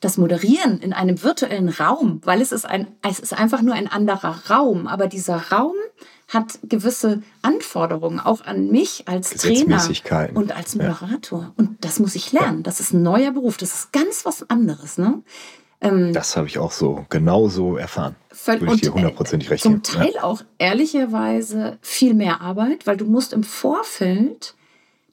[0.00, 3.88] Das Moderieren in einem virtuellen Raum, weil es ist ein, es ist einfach nur ein
[3.88, 5.74] anderer Raum, aber dieser Raum
[6.28, 9.82] hat gewisse Anforderungen auch an mich als Trainer
[10.34, 10.84] und als Ja.
[10.84, 11.52] Moderator.
[11.56, 12.62] Und das muss ich lernen.
[12.62, 13.56] Das ist ein neuer Beruf.
[13.56, 14.96] Das ist ganz was anderes.
[14.96, 15.22] Ne?
[16.12, 18.14] Das habe ich auch so genauso erfahren.
[18.30, 19.82] Völl- Würde ich dir und, äh, hundertprozentig recht Zum.
[19.82, 24.54] Teil auch ehrlicherweise viel mehr Arbeit, weil du musst im Vorfeld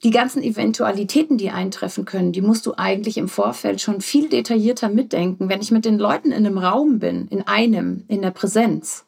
[0.04, 4.90] die ganzen Eventualitäten, die eintreffen können, die musst du eigentlich im Vorfeld schon viel detaillierter
[4.90, 5.50] mitdenken.
[5.50, 9.06] Wenn ich mit den Leuten in einem Raum bin, in einem, in der Präsenz,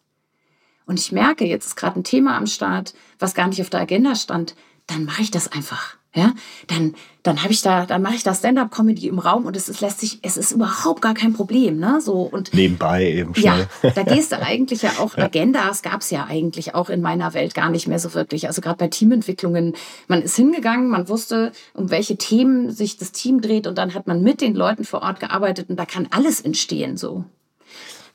[0.87, 3.81] und ich merke, jetzt ist gerade ein Thema am Start, was gar nicht auf der
[3.81, 4.55] Agenda stand,
[4.87, 5.97] dann mache ich das einfach.
[6.15, 6.33] Ja,
[6.65, 9.79] dann, dann habe ich da, dann mache ich da Stand-up-Comedy im Raum und es ist,
[9.79, 12.01] lässt sich, es ist überhaupt gar kein Problem, ne?
[12.01, 13.91] So und Nebenbei eben ja, schnell.
[13.95, 17.53] da gehst du eigentlich ja auch, Agendas gab es ja eigentlich auch in meiner Welt
[17.53, 18.47] gar nicht mehr so wirklich.
[18.47, 19.75] Also gerade bei Teamentwicklungen,
[20.07, 24.07] man ist hingegangen, man wusste, um welche Themen sich das Team dreht und dann hat
[24.07, 27.23] man mit den Leuten vor Ort gearbeitet und da kann alles entstehen so.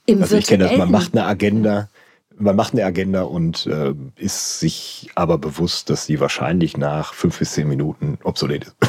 [0.07, 1.89] Im Also ich kenne das, man macht eine Agenda,
[2.37, 7.39] man macht eine Agenda und äh, ist sich aber bewusst, dass sie wahrscheinlich nach fünf
[7.39, 8.77] bis zehn Minuten obsolet ist.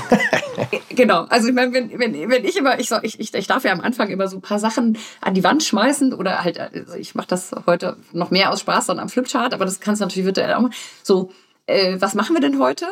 [0.90, 3.66] Genau, also ich meine, wenn, wenn, wenn ich immer, ich, soll- ich, ich, ich darf
[3.66, 6.94] ja am Anfang immer so ein paar Sachen an die Wand schmeißen oder halt, also
[6.96, 10.06] ich mache das heute noch mehr aus Spaß dann am Flipchart, aber das kannst du
[10.06, 10.74] natürlich virtuell auch machen.
[11.04, 11.32] So,
[11.66, 12.86] äh, was machen wir denn heute?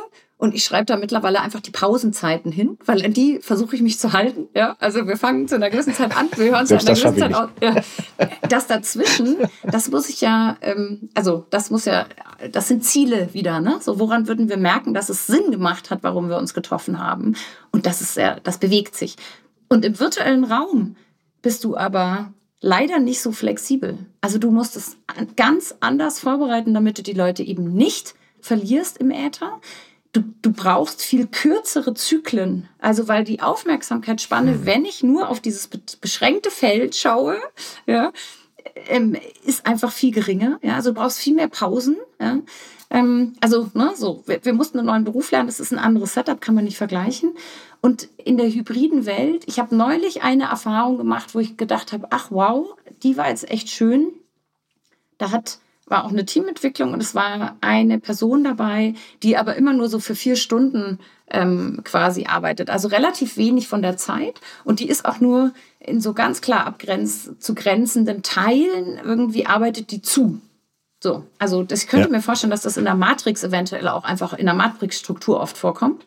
[0.44, 3.98] Und ich schreibe da mittlerweile einfach die Pausenzeiten hin, weil an die versuche ich mich
[3.98, 4.50] zu halten.
[4.54, 7.34] Ja, also wir fangen zu einer gewissen Zeit an, wir hören zu einer gewissen Zeit
[7.34, 7.50] auf.
[7.62, 7.76] Ja.
[8.50, 12.08] Das dazwischen, das muss ich ja, ähm, also das muss ja,
[12.52, 13.78] das sind Ziele wieder, ne?
[13.80, 17.38] So woran würden wir merken, dass es Sinn gemacht hat, warum wir uns getroffen haben?
[17.72, 19.16] Und das ist ja, das bewegt sich.
[19.70, 20.98] Und im virtuellen Raum
[21.42, 23.98] bist du aber leider nicht so flexibel.
[24.20, 28.98] Also du musst es an- ganz anders vorbereiten, damit du die Leute eben nicht verlierst
[28.98, 29.62] im Äther.
[30.14, 32.70] Du, du brauchst viel kürzere Zyklen.
[32.80, 37.38] Also weil die Aufmerksamkeitsspanne, wenn ich nur auf dieses be- beschränkte Feld schaue,
[37.88, 38.14] ja,
[38.88, 40.60] ähm, ist einfach viel geringer.
[40.62, 41.98] Ja, also du brauchst viel mehr Pausen.
[42.22, 42.40] Ja.
[42.92, 46.14] Ähm, also, ne, so, wir, wir mussten einen neuen Beruf lernen, das ist ein anderes
[46.14, 47.34] Setup, kann man nicht vergleichen.
[47.82, 52.08] Und in der hybriden Welt, ich habe neulich eine Erfahrung gemacht, wo ich gedacht habe,
[52.12, 54.12] ach wow, die war jetzt echt schön.
[55.18, 59.74] Da hat, war auch eine Teamentwicklung und es war eine Person dabei, die aber immer
[59.74, 62.70] nur so für vier Stunden ähm, quasi arbeitet.
[62.70, 64.40] Also relativ wenig von der Zeit.
[64.64, 69.92] Und die ist auch nur in so ganz klar abgrenz zu grenzenden Teilen irgendwie arbeitet
[69.92, 70.40] die zu.
[71.02, 72.16] So, also das, ich könnte Ja.
[72.16, 76.06] mir vorstellen, dass das in der Matrix eventuell auch einfach in der Matrix-Struktur oft vorkommt.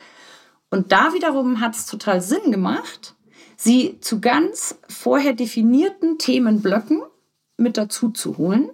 [0.71, 3.15] Und da wiederum hat es total Sinn gemacht,
[3.57, 7.03] sie zu ganz vorher definierten Themenblöcken
[7.59, 8.71] mit dazu zu holen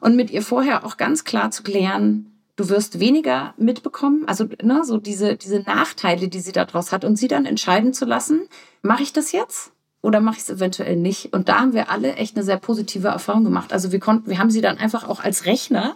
[0.00, 4.82] und mit ihr vorher auch ganz klar zu klären, du wirst weniger mitbekommen, also ne,
[4.84, 8.42] so diese, diese Nachteile, die sie daraus hat und sie dann entscheiden zu lassen,
[8.82, 11.32] mache ich das jetzt oder mache ich es eventuell nicht?
[11.32, 13.72] Und da haben wir alle echt eine sehr positive Erfahrung gemacht.
[13.72, 15.94] Also wir konnten, wir haben sie dann einfach auch als Rechner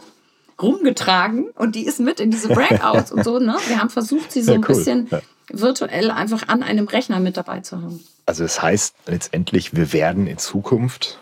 [0.61, 3.39] rumgetragen und die ist mit in diese Breakouts und so.
[3.39, 3.57] Ne?
[3.69, 4.75] Wir haben versucht, sie so Ja, ein cool.
[4.77, 5.21] bisschen Ja.
[5.53, 8.03] virtuell einfach an einem Rechner mit dabei zu haben.
[8.25, 11.19] Also es heißt letztendlich, wir werden in Zukunft,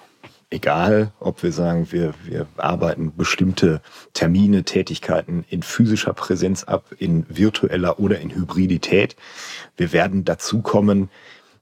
[0.54, 3.80] egal ob wir sagen, wir, wir arbeiten bestimmte
[4.12, 9.16] Termine, Tätigkeiten in physischer Präsenz ab, in virtueller oder in Hybridität,
[9.76, 11.10] wir werden dazu kommen,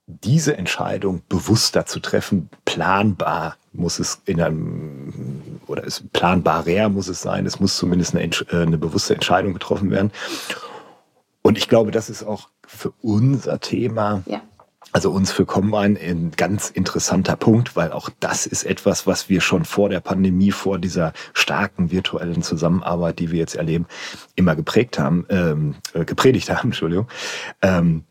[0.07, 7.23] diese Entscheidung bewusster zu treffen, planbar muss es in einem, oder es planbarer muss es
[7.23, 10.13] sein, es muss zumindest eine, äh, eine bewusste Entscheidung getroffen werden.
[11.41, 14.43] Und ich glaube, das ist auch für unser Thema Ja.
[14.93, 19.41] Also uns für Combine ein ganz interessanter Punkt, weil auch das ist etwas, was wir
[19.41, 23.87] schon vor der Pandemie, vor dieser starken virtuellen Zusammenarbeit, die wir jetzt erleben,
[24.35, 27.09] immer geprägt haben, ähm, äh, gepredigt haben, Entschuldigung.
[27.63, 28.05] Ähm,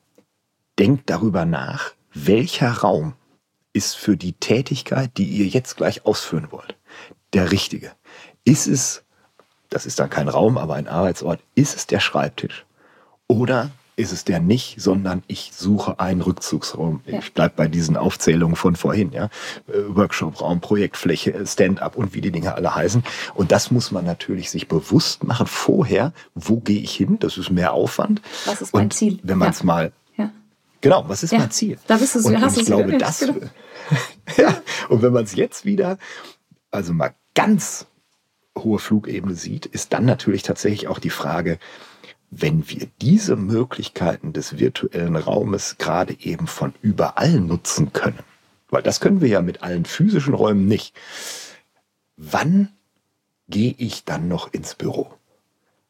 [0.79, 3.13] denkt darüber nach, welcher Raum
[3.73, 6.75] ist für die Tätigkeit, die ihr jetzt gleich ausführen wollt,
[7.33, 7.91] der richtige.
[8.43, 9.03] Ist es,
[9.69, 12.65] das ist dann kein Raum, aber ein Arbeitsort, ist es der Schreibtisch?
[13.27, 13.69] Oder
[14.01, 17.01] ist es der nicht, sondern ich suche einen Rückzugsraum.
[17.05, 17.19] Ja.
[17.19, 19.25] Ich bleibe bei diesen Aufzählungen von vorhin, ja.
[19.67, 23.03] Äh, Workshopraum, Projektfläche, Stand-up und wie die Dinge alle heißen.
[23.33, 27.17] Und das muss man natürlich sich bewusst machen vorher, wo gehe ich hin?
[27.19, 28.21] Das ist mehr Aufwand.
[28.45, 29.19] Was ist mein und Ziel?
[29.23, 29.65] Wenn man es ja.
[29.65, 29.91] mal
[30.81, 31.77] Genau, was ist ja, mein Ziel?
[31.87, 33.19] Da bist du, und, hast und ich glaube, das.
[33.19, 33.35] Genau.
[34.37, 35.97] ja, und wenn man es jetzt wieder,
[36.71, 37.85] also mal ganz
[38.57, 41.59] hohe Flugebene sieht, ist dann natürlich tatsächlich auch die Frage,
[42.31, 48.19] wenn wir diese Möglichkeiten des virtuellen Raumes gerade eben von überall nutzen können,
[48.69, 50.95] weil das können wir ja mit allen physischen Räumen nicht,
[52.15, 52.69] wann
[53.49, 55.13] gehe ich dann noch ins Büro?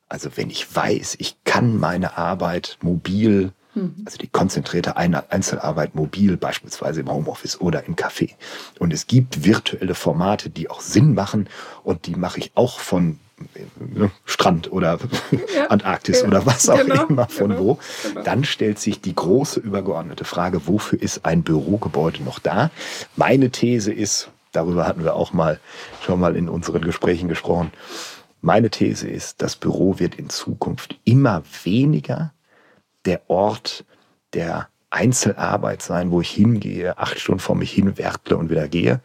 [0.09, 4.01] Also wenn ich weiß, ich kann meine Arbeit mobil, mhm.
[4.03, 8.31] also die konzentrierte Einzelarbeit mobil, beispielsweise im Homeoffice oder im Café.
[8.79, 11.47] Und es gibt virtuelle Formate, die auch Sinn machen
[11.83, 13.19] und die mache ich auch von
[14.25, 14.99] Strand oder
[15.55, 18.23] ja, Antarktis ja, oder was auch genau, immer von genau, wo, genau.
[18.23, 22.71] dann stellt sich die große übergeordnete Frage, wofür ist ein Bürogebäude noch da?
[23.15, 25.59] Meine These ist, darüber hatten wir auch mal
[26.05, 27.71] schon mal in unseren Gesprächen gesprochen,
[28.41, 32.33] meine These ist, das Büro wird in Zukunft immer weniger
[33.05, 33.85] der Ort
[34.33, 38.99] der Einzelarbeit sein, wo ich hingehe, acht Stunden vor mich hin wertle und wieder gehe,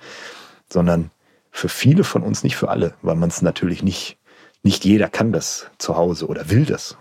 [0.68, 1.10] sondern
[1.50, 4.18] für viele von uns, nicht für alle, weil man es natürlich nicht
[4.66, 6.96] nicht jeder kann das zu Hause oder will das.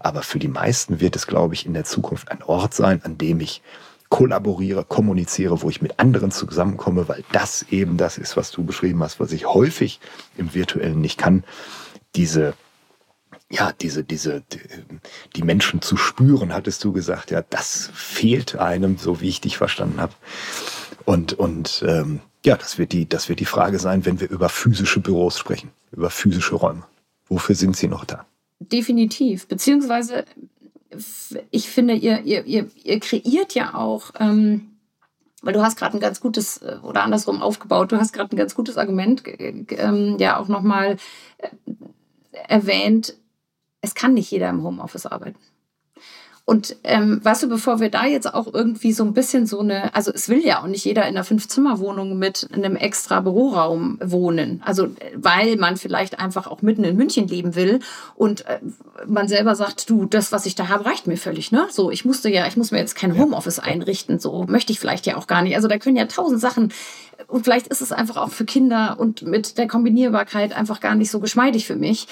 [0.00, 3.16] Aber für die meisten wird es, glaube ich, in der Zukunft ein Ort sein, an
[3.16, 3.62] dem ich
[4.08, 9.04] kollaboriere, kommuniziere, wo ich mit anderen zusammenkomme, weil das eben das ist, was du beschrieben
[9.04, 10.00] hast, was ich häufig
[10.36, 11.44] im Virtuellen nicht kann.
[12.16, 12.54] Diese
[13.48, 14.42] ja, diese, diese,
[15.36, 19.56] die Menschen zu spüren, hattest du gesagt, ja, das fehlt einem, so wie ich dich
[19.56, 20.14] verstanden habe.
[21.04, 24.48] Und, und ähm, ja, das wird, die, das wird die Frage sein, wenn wir über
[24.48, 26.82] physische Büros sprechen, über physische Räume.
[27.28, 28.26] Wofür sind sie noch da?
[28.58, 29.48] Definitiv.
[29.48, 30.24] Beziehungsweise,
[31.50, 34.76] ich finde, ihr, ihr, ihr, ihr kreiert ja auch, ähm,
[35.42, 38.38] weil du hast gerade ein ganz gutes, äh, oder andersrum aufgebaut, du hast gerade ein
[38.38, 40.96] ganz gutes Argument ähm, ja auch nochmal
[41.38, 41.48] äh,
[42.48, 43.14] erwähnt,
[43.80, 45.38] es kann nicht jeder im Homeoffice arbeiten.
[46.48, 49.92] Und ähm, weißt du, bevor wir da jetzt auch irgendwie so ein bisschen so eine,
[49.96, 54.62] also es will ja auch nicht jeder in einer Fünf-Zimmer-Wohnung mit einem extra Büroraum wohnen.
[54.64, 54.86] Also
[55.16, 57.80] weil man vielleicht einfach auch mitten in München leben will
[58.14, 58.60] und äh,
[59.08, 61.66] man selber sagt, du, das, was ich da habe, reicht mir völlig, ne?
[61.68, 65.06] So, ich musste ja, ich muss mir jetzt kein Homeoffice einrichten, so möchte ich vielleicht
[65.06, 65.56] ja auch gar nicht.
[65.56, 66.72] Also da können ja tausend Sachen
[67.26, 71.10] und vielleicht ist es einfach auch für Kinder und mit der Kombinierbarkeit einfach gar nicht
[71.10, 72.06] so geschmeidig für mich.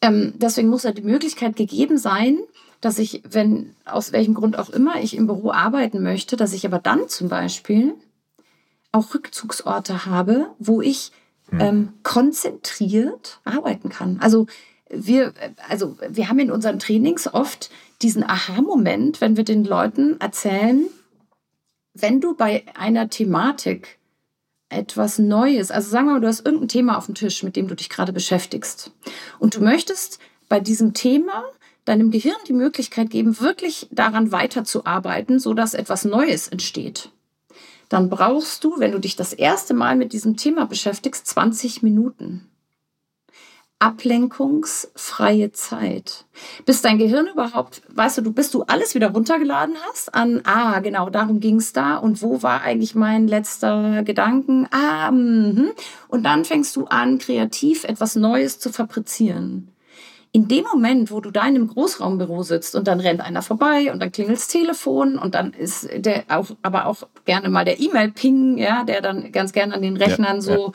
[0.00, 2.38] Ähm, deswegen muss ja die Möglichkeit gegeben sein,
[2.84, 6.66] dass ich, wenn aus welchem Grund auch immer ich im Büro arbeiten möchte, dass ich
[6.66, 7.94] aber dann zum Beispiel
[8.92, 11.10] auch Rückzugsorte habe, wo ich
[11.48, 11.60] hm.
[11.60, 14.18] ähm, konzentriert arbeiten kann.
[14.20, 14.46] Also
[14.90, 15.32] wir,
[15.68, 17.70] also wir haben in unseren Trainings oft
[18.02, 20.86] diesen Aha-Moment, wenn wir den Leuten erzählen,
[21.94, 23.98] wenn du bei einer Thematik
[24.68, 27.68] etwas Neues, also sagen wir mal, du hast irgendein Thema auf dem Tisch, mit dem
[27.68, 28.92] du dich gerade beschäftigst
[29.38, 30.18] und du möchtest
[30.48, 31.44] bei diesem Thema
[31.84, 37.10] deinem Gehirn die Möglichkeit geben, wirklich daran weiterzuarbeiten, sodass etwas Neues entsteht.
[37.88, 42.48] Dann brauchst du, wenn du dich das erste Mal mit diesem Thema beschäftigst, 20 Minuten.
[43.80, 46.24] Ablenkungsfreie Zeit.
[46.64, 50.78] Bis dein Gehirn überhaupt, weißt du, du bis du alles wieder runtergeladen hast an, ah,
[50.80, 54.66] genau, darum ging es da und wo war eigentlich mein letzter Gedanken?
[54.70, 55.72] Ah, mh.
[56.08, 59.73] und dann fängst du an, kreativ etwas Neues zu fabrizieren
[60.34, 63.92] in dem Moment, wo du da in einem Großraumbüro sitzt und dann rennt einer vorbei
[63.92, 67.78] und dann klingelt das Telefon und dann ist der auch, aber auch gerne mal der
[67.78, 70.72] E-Mail-Ping, ja, der dann ganz gerne an den Rechnern ja, so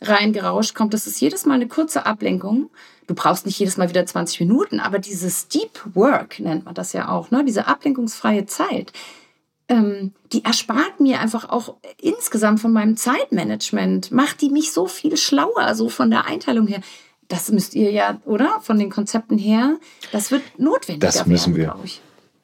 [0.00, 0.14] ja.
[0.14, 0.94] reingerauscht kommt.
[0.94, 2.70] Das ist jedes Mal eine kurze Ablenkung.
[3.06, 6.94] Du brauchst nicht jedes Mal wieder 20 Minuten, aber dieses Deep Work nennt man das
[6.94, 7.44] ja auch, ne?
[7.44, 8.94] diese ablenkungsfreie Zeit,
[9.68, 15.18] ähm, die erspart mir einfach auch insgesamt von meinem Zeitmanagement, macht die mich so viel
[15.18, 16.80] schlauer, so von der Einteilung her
[17.32, 18.60] das müsst ihr ja, oder?
[18.60, 19.78] Von den Konzepten her,
[20.12, 21.00] das wird notwendig.
[21.00, 21.90] Das müssen werden, wir.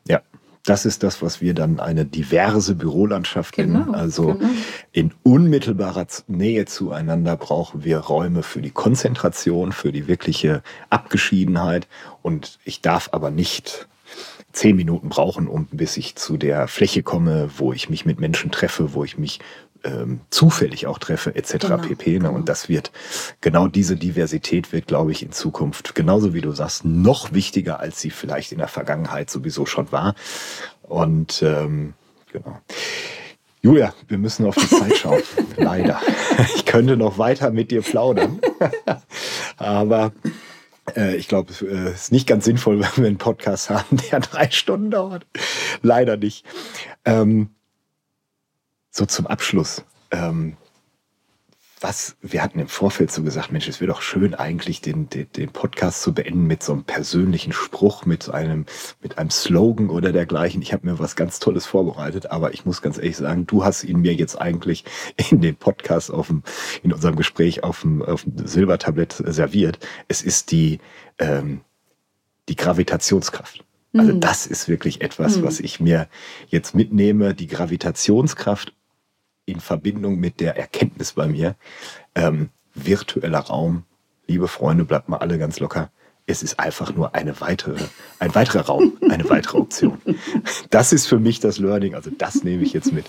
[0.08, 0.22] Ja,
[0.64, 3.94] das ist das, was wir dann eine diverse Bürolandschaft genau, nennen.
[3.94, 4.48] Also genau.
[4.92, 11.86] in unmittelbarer Nähe zueinander brauchen wir Räume für die Konzentration, für die wirkliche Abgeschiedenheit.
[12.22, 13.88] Und ich darf aber nicht
[14.52, 18.50] zehn Minuten brauchen, um bis ich zu der Fläche komme, wo ich mich mit Menschen
[18.50, 19.40] treffe, wo ich mich
[19.88, 21.58] ähm, zufällig auch treffe, etc.
[21.58, 22.10] Genau, pp.
[22.10, 22.18] Ne?
[22.18, 22.32] Genau.
[22.34, 22.92] Und das wird,
[23.40, 28.00] genau diese Diversität wird, glaube ich, in Zukunft, genauso wie du sagst, noch wichtiger, als
[28.00, 30.14] sie vielleicht in der Vergangenheit sowieso schon war.
[30.82, 31.94] Und ähm,
[32.32, 32.58] genau.
[33.60, 35.22] Julia, wir müssen auf die Zeit schauen.
[35.56, 36.00] Leider.
[36.54, 38.40] Ich könnte noch weiter mit dir plaudern.
[39.56, 40.12] Aber
[40.96, 44.20] äh, ich glaube, es äh, ist nicht ganz sinnvoll, wenn wir einen Podcast haben, der
[44.20, 45.26] drei Stunden dauert.
[45.82, 46.44] Leider nicht.
[47.04, 47.50] Ähm,
[48.90, 49.84] so zum Abschluss.
[50.10, 50.56] Ähm,
[51.80, 55.30] was, wir hatten im Vorfeld so gesagt, Mensch, es wäre doch schön eigentlich den, den,
[55.32, 58.66] den, Podcast zu beenden mit so einem persönlichen Spruch, mit einem,
[59.00, 60.62] mit einem Slogan oder dergleichen.
[60.62, 63.84] Ich habe mir was ganz Tolles vorbereitet, aber ich muss ganz ehrlich sagen, du hast
[63.84, 64.84] ihn mir jetzt eigentlich
[65.30, 66.42] in dem Podcast auf dem,
[66.82, 69.78] in unserem Gespräch auf dem, auf dem Silbertablett serviert.
[70.08, 70.80] Es ist die,
[71.18, 71.60] ähm,
[72.48, 73.64] die Gravitationskraft.
[73.96, 74.20] Also mhm.
[74.20, 75.44] das ist wirklich etwas, mhm.
[75.44, 76.08] was ich mir
[76.48, 78.74] jetzt mitnehme, die Gravitationskraft
[79.48, 81.56] in Verbindung mit der Erkenntnis bei mir,
[82.14, 83.84] ähm, virtueller Raum,
[84.26, 85.90] liebe Freunde, bleibt mal alle ganz locker.
[86.26, 87.82] Es ist einfach nur eine weitere,
[88.18, 89.98] ein weiterer Raum, eine weitere Option.
[90.70, 93.06] Das ist für mich das Learning, also das nehme ich jetzt mit.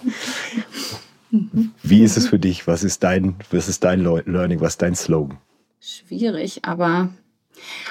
[1.83, 2.65] Wie ist es für dich?
[2.65, 4.61] Was ist dein, was ist dein Learning?
[4.61, 5.37] Was ist dein Slogan?
[5.79, 7.09] Schwierig, aber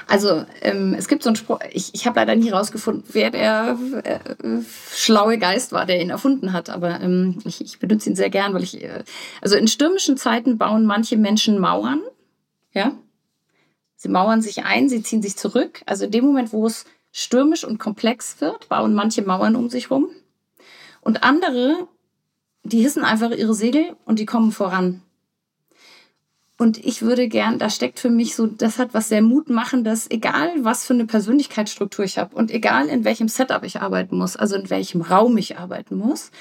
[0.07, 3.79] also ähm, es gibt so einen Spruch, ich, ich habe leider nie rausgefunden, wer der
[4.05, 4.19] äh,
[4.95, 8.55] schlaue Geist war, der ihn erfunden hat, aber ähm, ich, ich benutze ihn sehr gern,
[8.55, 9.05] weil ich, äh,
[9.41, 12.01] also in stürmischen Zeiten bauen manche Menschen Mauern,
[12.73, 12.93] ja,
[13.97, 17.65] sie mauern sich ein, sie ziehen sich zurück, also in dem Moment, wo es stürmisch
[17.65, 20.09] und komplex wird, bauen manche Mauern um sich rum.
[21.01, 21.89] Und andere,
[22.63, 25.03] die hissen einfach ihre Segel und die kommen voran.
[26.61, 30.51] Und ich würde gern, da steckt für mich so, das hat was sehr Mutmachendes, egal
[30.63, 34.57] was für eine Persönlichkeitsstruktur ich habe und egal in welchem Setup ich arbeiten muss, also
[34.57, 36.33] in welchem Raum ich arbeiten muss.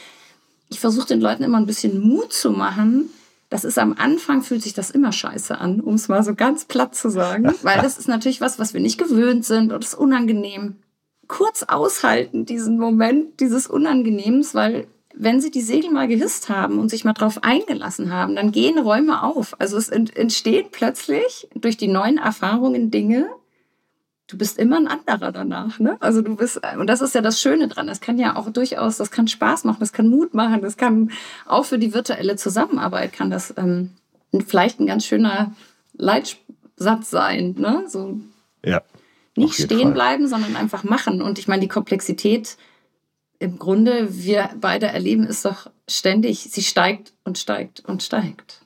[0.69, 3.11] Ich versuche den Leuten immer ein bisschen Mut zu machen.
[3.49, 6.65] Das ist am Anfang, fühlt sich das immer scheiße an, um es mal so ganz
[6.65, 9.93] platt zu sagen, weil das ist natürlich was, was wir nicht gewöhnt sind und ist
[9.93, 10.77] unangenehm.
[11.27, 14.87] Kurz aushalten, diesen Moment dieses Unangenehms, weil
[15.19, 18.77] wenn sie die Segel mal gehisst haben und sich mal drauf eingelassen haben, dann gehen
[18.77, 19.59] Räume auf.
[19.59, 23.27] Also es entstehen plötzlich durch die neuen Erfahrungen Dinge.
[24.27, 25.97] Du bist immer ein anderer danach, ne?
[26.01, 27.87] Also du bist, und das ist ja das Schöne dran.
[27.87, 31.11] Das kann ja auch durchaus, das kann Spaß machen, das kann Mut machen, das kann
[31.45, 33.91] auch für die virtuelle Zusammenarbeit kann das ähm,
[34.45, 35.55] vielleicht ein ganz schöner
[35.93, 37.85] Leitsatz sein, ne?
[37.87, 38.19] So.
[38.63, 38.81] Ja.
[39.35, 39.91] Nicht stehen Fall.
[39.93, 41.21] bleiben, sondern einfach machen.
[41.21, 42.57] Und ich meine, die Komplexität
[43.39, 48.61] im Grunde wir beide erleben es doch ständig, sie steigt und steigt und steigt.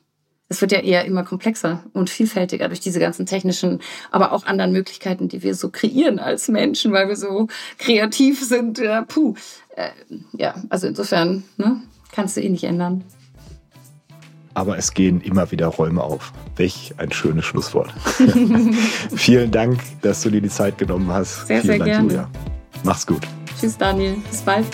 [0.48, 4.72] Es wird ja eher immer komplexer und vielfältiger durch diese ganzen technischen, aber auch anderen
[4.72, 7.48] Möglichkeiten, die wir so kreieren als Menschen, weil wir so
[7.78, 8.78] kreativ sind.
[8.78, 9.34] Ja, puh.
[9.76, 9.88] Äh,
[10.36, 11.80] ja, also insofern ne,
[12.12, 13.02] kannst du eh nicht ändern.
[14.52, 16.34] Aber es gehen immer wieder Räume auf.
[16.56, 17.90] Welch ein schönes Schlusswort.
[19.16, 21.46] Vielen Dank, dass du dir die Zeit genommen hast.
[21.46, 22.08] Sehr, Vielen sehr Dank, gerne.
[22.08, 22.30] Julia.
[22.84, 23.22] Mach's gut.
[23.62, 24.16] Tschüss, Daniel.
[24.28, 24.66] Bis bald.